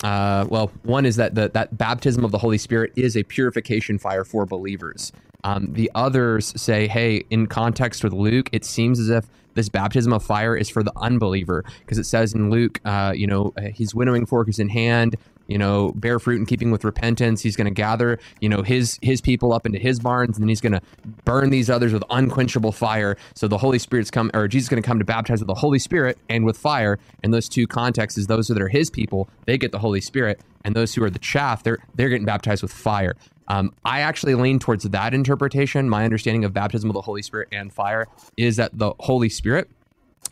[0.03, 3.97] uh, well, one is that the, that baptism of the Holy Spirit is a purification
[3.97, 5.13] fire for believers.
[5.43, 9.25] Um, the others say, hey, in context with Luke, it seems as if
[9.55, 13.27] this baptism of fire is for the unbeliever because it says in Luke, uh, you
[13.27, 15.15] know, his winnowing fork is in hand
[15.47, 17.41] you know, bear fruit in keeping with repentance.
[17.41, 20.49] He's going to gather, you know, his his people up into his barns, and then
[20.49, 20.81] he's going to
[21.25, 23.17] burn these others with unquenchable fire.
[23.35, 25.55] So the Holy Spirit's come, or Jesus is going to come to baptize with the
[25.55, 26.97] Holy Spirit and with fire.
[27.23, 30.39] And those two contexts is those that are his people, they get the Holy Spirit,
[30.63, 33.15] and those who are the chaff, they're they're getting baptized with fire.
[33.47, 35.89] Um, I actually lean towards that interpretation.
[35.89, 39.69] My understanding of baptism of the Holy Spirit and fire is that the Holy Spirit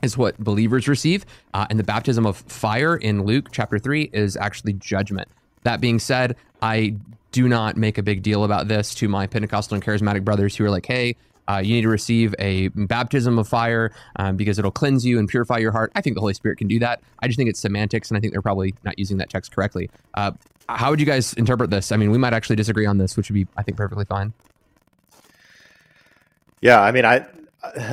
[0.01, 1.25] is what believers receive.
[1.53, 5.27] Uh, and the baptism of fire in Luke chapter 3 is actually judgment.
[5.63, 6.95] That being said, I
[7.31, 10.65] do not make a big deal about this to my Pentecostal and charismatic brothers who
[10.65, 11.15] are like, hey,
[11.47, 15.27] uh, you need to receive a baptism of fire um, because it'll cleanse you and
[15.27, 15.91] purify your heart.
[15.95, 17.01] I think the Holy Spirit can do that.
[17.19, 19.89] I just think it's semantics, and I think they're probably not using that text correctly.
[20.13, 20.31] Uh,
[20.77, 21.91] how would you guys interpret this?
[21.91, 24.33] I mean, we might actually disagree on this, which would be, I think, perfectly fine.
[26.61, 27.25] Yeah, I mean, I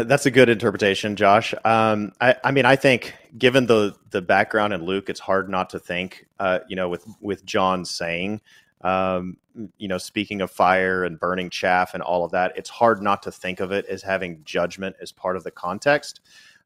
[0.00, 1.54] that's a good interpretation, Josh.
[1.64, 5.70] Um, I, I, mean, I think given the the background in Luke, it's hard not
[5.70, 8.40] to think, uh, you know, with with John saying,
[8.82, 9.36] um,
[9.76, 13.22] you know, speaking of fire and burning chaff and all of that, it's hard not
[13.24, 16.20] to think of it as having judgment as part of the context.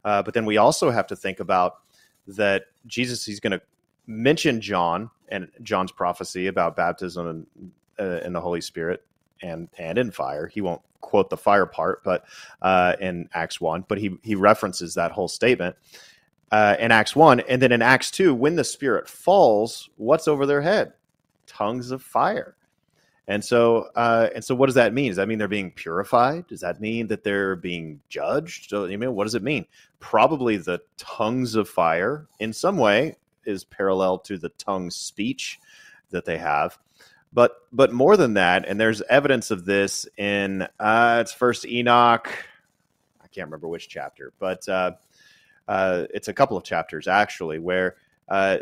[0.05, 1.79] Uh, but then we also have to think about
[2.27, 3.25] that Jesus.
[3.25, 3.63] He's going to
[4.07, 9.05] mention John and John's prophecy about baptism and uh, in the Holy Spirit
[9.43, 10.47] and and in fire.
[10.47, 12.24] He won't quote the fire part, but
[12.61, 15.74] uh, in Acts one, but he he references that whole statement
[16.53, 20.47] uh, in Acts one, and then in Acts two, when the Spirit falls, what's over
[20.47, 20.93] their head?
[21.47, 22.57] Tongues of fire.
[23.28, 25.09] And so, uh, and so, what does that mean?
[25.09, 26.47] Does that mean they're being purified?
[26.49, 28.72] Does that mean that they're being judged?
[28.72, 29.64] You mean, what does it mean?
[30.01, 35.61] Probably the tongues of fire, in some way, is parallel to the tongue speech
[36.11, 36.78] that they have.
[37.32, 42.28] But but more than that, and there's evidence of this in uh, it's First Enoch.
[43.22, 44.93] I can't remember which chapter, but uh,
[45.66, 47.97] uh, it's a couple of chapters actually where
[48.28, 48.59] uh,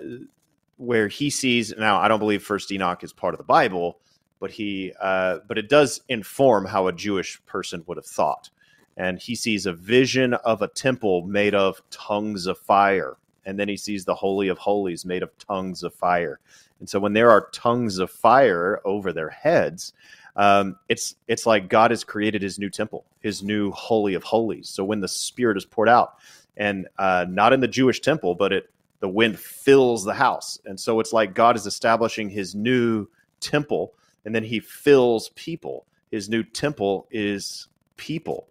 [0.76, 1.74] where he sees.
[1.76, 3.99] Now I don't believe First Enoch is part of the Bible,
[4.39, 8.51] but he uh, but it does inform how a Jewish person would have thought.
[8.97, 13.16] And he sees a vision of a temple made of tongues of fire,
[13.47, 16.41] and then he sees the holy of holies made of tongues of fire
[16.80, 19.93] and so when there are tongues of fire over their heads,
[20.34, 24.68] um, it's it's like God has created His new temple, His new holy of holies.
[24.70, 26.14] So when the Spirit is poured out,
[26.57, 28.70] and uh, not in the Jewish temple, but it
[29.01, 33.07] the wind fills the house, and so it's like God is establishing His new
[33.41, 35.86] temple, and then He fills people.
[36.11, 37.68] His new temple is
[37.99, 38.49] people,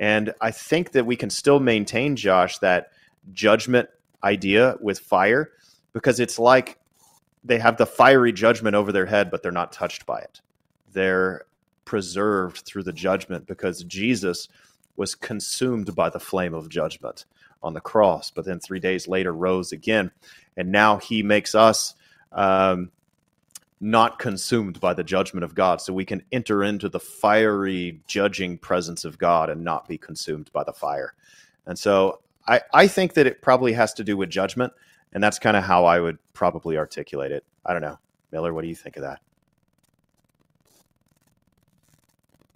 [0.00, 2.92] and I think that we can still maintain, Josh, that
[3.32, 3.88] judgment
[4.26, 5.52] idea with fire
[5.92, 6.78] because it's like
[7.44, 10.40] they have the fiery judgment over their head, but they're not touched by it.
[10.92, 11.46] They're
[11.84, 14.48] preserved through the judgment because Jesus
[14.96, 17.24] was consumed by the flame of judgment
[17.62, 20.10] on the cross, but then three days later rose again.
[20.56, 21.94] And now he makes us
[22.32, 22.90] um,
[23.80, 25.80] not consumed by the judgment of God.
[25.80, 30.50] So we can enter into the fiery, judging presence of God and not be consumed
[30.52, 31.14] by the fire.
[31.66, 34.72] And so I, I think that it probably has to do with judgment.
[35.12, 37.44] And that's kind of how I would probably articulate it.
[37.64, 37.98] I don't know.
[38.32, 39.20] Miller, what do you think of that?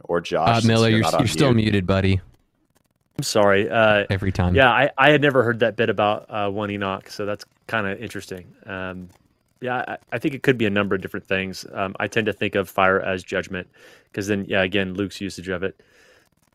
[0.05, 0.64] Or Josh?
[0.64, 2.20] Uh, Miller, you're, you're, you're still muted, buddy.
[3.16, 3.70] I'm sorry.
[3.70, 4.55] Uh, Every time.
[4.55, 7.86] Yeah, I, I had never heard that bit about uh, one Enoch, so that's kind
[7.86, 8.53] of interesting.
[8.66, 9.09] Um,
[9.61, 11.64] yeah, I, I, think it could be a number of different things.
[11.72, 13.68] Um, I tend to think of fire as judgment
[14.05, 15.80] because then, yeah, again, Luke's usage of it.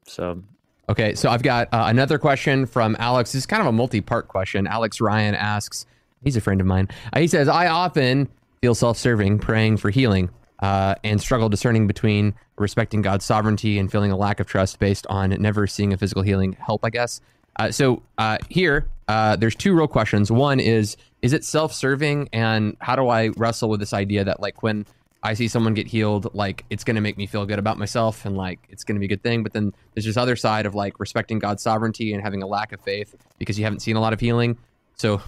[0.05, 0.43] So
[0.87, 3.31] Okay, so I've got uh, another question from Alex.
[3.31, 4.67] This is kind of a multi-part question.
[4.67, 5.85] Alex Ryan asks,
[6.23, 6.89] he's a friend of mine.
[7.11, 8.29] Uh, he says, "I often
[8.61, 10.29] feel self-serving, praying for healing.
[10.59, 15.05] uh, and struggle discerning between respecting God's sovereignty and feeling a lack of trust based
[15.07, 17.21] on never seeing a physical healing help, I guess.
[17.57, 20.31] Uh, so uh, here, uh, there's two real questions.
[20.31, 24.63] One is, is it self-serving, and how do I wrestle with this idea that like
[24.63, 24.85] when
[25.25, 28.25] I see someone get healed, like it's going to make me feel good about myself,
[28.25, 29.41] and like it's going to be a good thing.
[29.41, 32.71] But then there's this other side of like respecting God's sovereignty and having a lack
[32.71, 34.55] of faith because you haven't seen a lot of healing.
[34.97, 35.19] So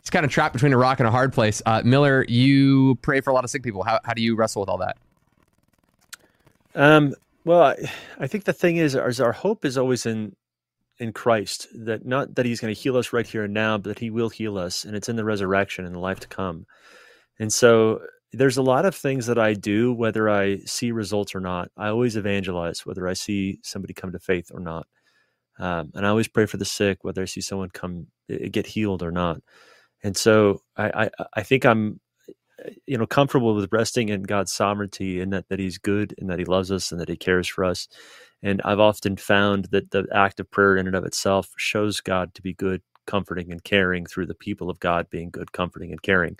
[0.00, 1.60] it's kind of trapped between a rock and a hard place.
[1.66, 3.82] Uh, Miller, you pray for a lot of sick people.
[3.82, 4.96] How how do you wrestle with all that?
[6.74, 7.14] Um.
[7.44, 7.76] Well, I,
[8.18, 10.36] I think the thing is, is our hope is always in
[10.98, 11.66] in Christ.
[11.74, 14.08] That not that He's going to heal us right here and now, but that He
[14.08, 16.64] will heal us, and it's in the resurrection and the life to come.
[17.38, 18.00] And so
[18.32, 21.70] there's a lot of things that I do, whether I see results or not.
[21.76, 24.86] I always evangelize, whether I see somebody come to faith or not.
[25.58, 28.06] Um, and I always pray for the sick, whether I see someone come
[28.50, 29.40] get healed or not.
[30.02, 32.00] And so I, I, I think I'm,
[32.86, 36.38] you know, comfortable with resting in God's sovereignty and that, that He's good and that
[36.38, 37.88] He loves us and that He cares for us.
[38.42, 42.34] And I've often found that the act of prayer in and of itself shows God
[42.34, 46.02] to be good, comforting, and caring through the people of God being good, comforting, and
[46.02, 46.38] caring.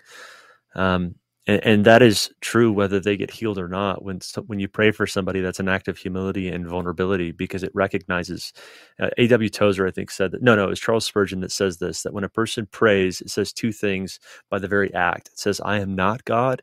[0.75, 1.15] Um,
[1.47, 4.03] and, and, that is true whether they get healed or not.
[4.03, 7.71] When when you pray for somebody, that's an act of humility and vulnerability because it
[7.73, 8.53] recognizes.
[8.99, 9.49] Uh, A.W.
[9.49, 10.43] Tozer, I think, said that.
[10.43, 13.29] No, no, it was Charles Spurgeon that says this: that when a person prays, it
[13.29, 14.19] says two things
[14.49, 15.29] by the very act.
[15.29, 16.61] It says, "I am not God,"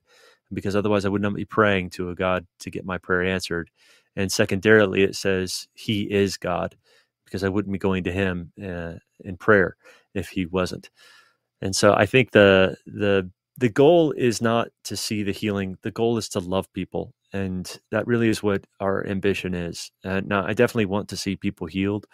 [0.53, 3.71] because otherwise I would not be praying to a God to get my prayer answered.
[4.17, 6.77] And secondarily, it says, "He is God,"
[7.25, 9.77] because I wouldn't be going to Him uh, in prayer
[10.15, 10.91] if He wasn't.
[11.63, 15.79] And so I think the the the goal is not to see the healing.
[15.83, 17.15] The goal is to love people.
[17.33, 19.91] And that really is what our ambition is.
[20.05, 22.07] Uh, now, I definitely want to see people healed.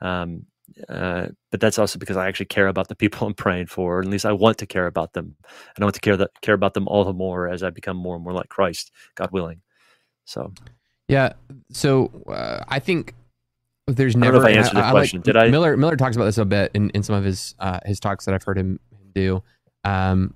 [0.00, 0.46] Um,
[0.88, 4.00] uh, but that's also because I actually care about the people I'm praying for.
[4.00, 5.36] At least I want to care about them.
[5.74, 7.96] And I want to care that care about them all the more as I become
[7.96, 9.62] more and more like Christ, God willing.
[10.24, 10.52] So,
[11.08, 11.32] yeah.
[11.72, 13.14] So uh, I think
[13.86, 14.44] there's never.
[14.44, 15.18] I, I answered the I, question.
[15.18, 15.48] I like, Did I?
[15.50, 18.26] Miller Miller talks about this a bit in, in some of his uh, his talks
[18.26, 18.78] that I've heard him
[19.14, 19.42] do.
[19.82, 20.34] Um,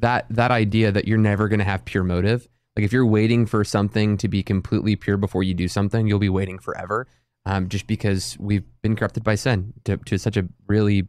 [0.00, 2.48] that that idea that you're never going to have pure motive.
[2.76, 6.20] Like if you're waiting for something to be completely pure before you do something you'll
[6.20, 7.08] be waiting forever
[7.44, 11.08] um, just because we've been corrupted by sin to, to such a really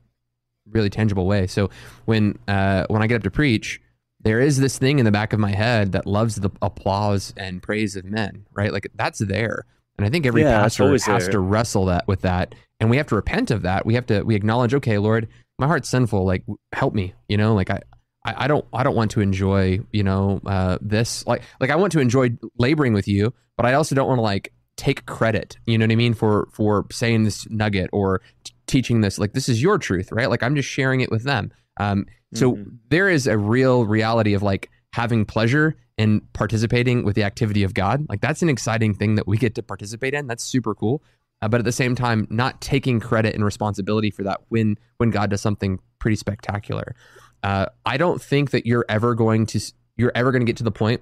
[0.72, 1.48] really tangible way.
[1.48, 1.70] So
[2.06, 3.82] when uh, when i get up to preach
[4.22, 7.62] there is this thing in the back of my head that loves the applause and
[7.64, 8.74] praise of men right?
[8.74, 9.66] Like that's there.
[9.98, 11.32] And i think every yeah, pastor has there.
[11.32, 12.56] to wrestle that with that.
[12.80, 13.86] And we have to repent of that.
[13.86, 15.28] We have to we acknowledge okay lord
[15.58, 16.26] my heart's sinful.
[16.26, 17.54] Like help me you know?
[17.54, 17.82] Like i
[18.26, 21.76] I, I don't I don't want to enjoy you know uh, this like like I
[21.76, 25.58] want to enjoy laboring with you, but I also don't want to like take credit.
[25.66, 29.20] You know what I mean for for saying this nugget or t- teaching this.
[29.20, 30.30] Like this is your truth, right?
[30.30, 31.52] Like I'm just sharing it with them.
[31.80, 32.76] Um, so mm-hmm.
[32.90, 37.74] there is a real reality of like having pleasure in participating with the activity of
[37.74, 38.06] God.
[38.08, 40.28] Like that's an exciting thing that we get to participate in.
[40.28, 41.04] That's super cool.
[41.42, 45.10] Uh, but at the same time, not taking credit and responsibility for that when when
[45.10, 46.96] God does something pretty spectacular.
[47.44, 49.60] Uh, I don't think that you're ever going to
[49.98, 51.02] you're ever going to get to the point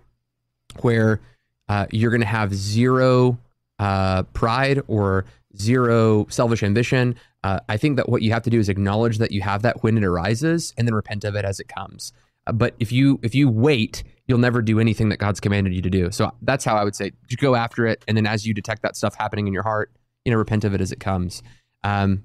[0.81, 1.21] where
[1.69, 3.37] uh, you're going to have zero
[3.79, 5.25] uh, pride or
[5.55, 7.15] zero selfish ambition.
[7.43, 9.83] Uh, I think that what you have to do is acknowledge that you have that
[9.83, 12.11] when it arises, and then repent of it as it comes.
[12.45, 15.81] Uh, but if you if you wait, you'll never do anything that God's commanded you
[15.81, 16.11] to do.
[16.11, 18.81] So that's how I would say: just go after it, and then as you detect
[18.81, 19.91] that stuff happening in your heart,
[20.25, 21.43] you know, repent of it as it comes.
[21.83, 22.23] Um,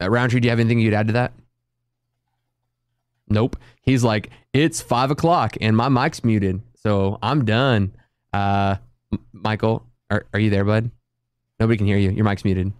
[0.00, 1.32] Rowntree, do you have anything you'd add to that?
[3.28, 3.56] Nope.
[3.82, 7.94] He's like, it's five o'clock and my mic's muted, so I'm done.
[8.32, 8.76] Uh,
[9.32, 10.90] Michael, are, are you there, bud?
[11.60, 12.10] Nobody can hear you.
[12.10, 12.72] Your mic's muted.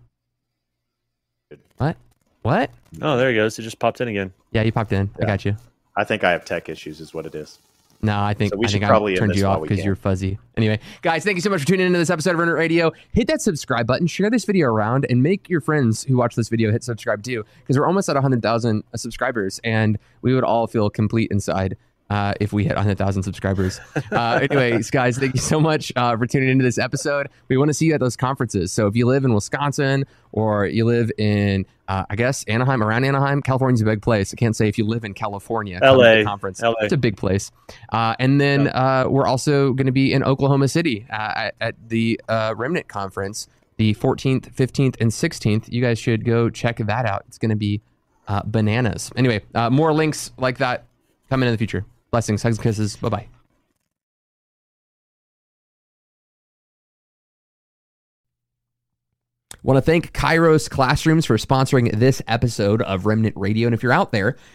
[1.76, 1.97] What?
[2.43, 2.70] What?
[3.01, 3.59] Oh, there he goes.
[3.59, 4.32] It just popped in again.
[4.53, 5.11] Yeah, you popped in.
[5.18, 5.24] Yeah.
[5.24, 5.57] I got you.
[5.97, 7.59] I think I have tech issues, is what it is.
[8.05, 10.37] No, I think so we I think probably I turned you off because you're fuzzy.
[10.57, 12.91] Anyway, guys, thank you so much for tuning into this episode of Remnant Radio.
[13.13, 16.49] Hit that subscribe button, share this video around, and make your friends who watch this
[16.49, 20.91] video hit subscribe too, because we're almost at 100,000 subscribers, and we would all feel
[20.91, 21.77] complete inside
[22.13, 23.81] uh, if we hit 100,000 subscribers.
[24.13, 27.31] Uh, anyways, guys, thank you so much uh, for tuning into this episode.
[27.49, 28.71] We want to see you at those conferences.
[28.71, 33.05] So if you live in Wisconsin or you live in, uh, I guess, Anaheim, around
[33.05, 34.35] Anaheim, California's a big place.
[34.35, 36.61] I can't say if you live in California, LA conference.
[36.61, 36.75] LA.
[36.83, 37.51] It's a big place.
[37.91, 42.21] Uh, and then uh, we're also going to be in Oklahoma City at, at, the
[42.29, 43.49] Remnant Conference,
[43.79, 45.73] the 14th, 15th, and 16th.
[45.73, 47.25] You guys should go check that out.
[47.29, 47.81] It's going to be
[48.45, 49.11] bananas.
[49.17, 49.41] Anyway,
[49.71, 50.85] more links like that
[51.31, 51.87] coming in the future.
[52.13, 52.97] Blessings, hugs, and kisses.
[52.97, 53.29] Bye bye.
[59.63, 63.69] want to thank Kairos Classrooms for sponsoring this episode of Remnant Radio.
[63.69, 64.37] And if you're out there,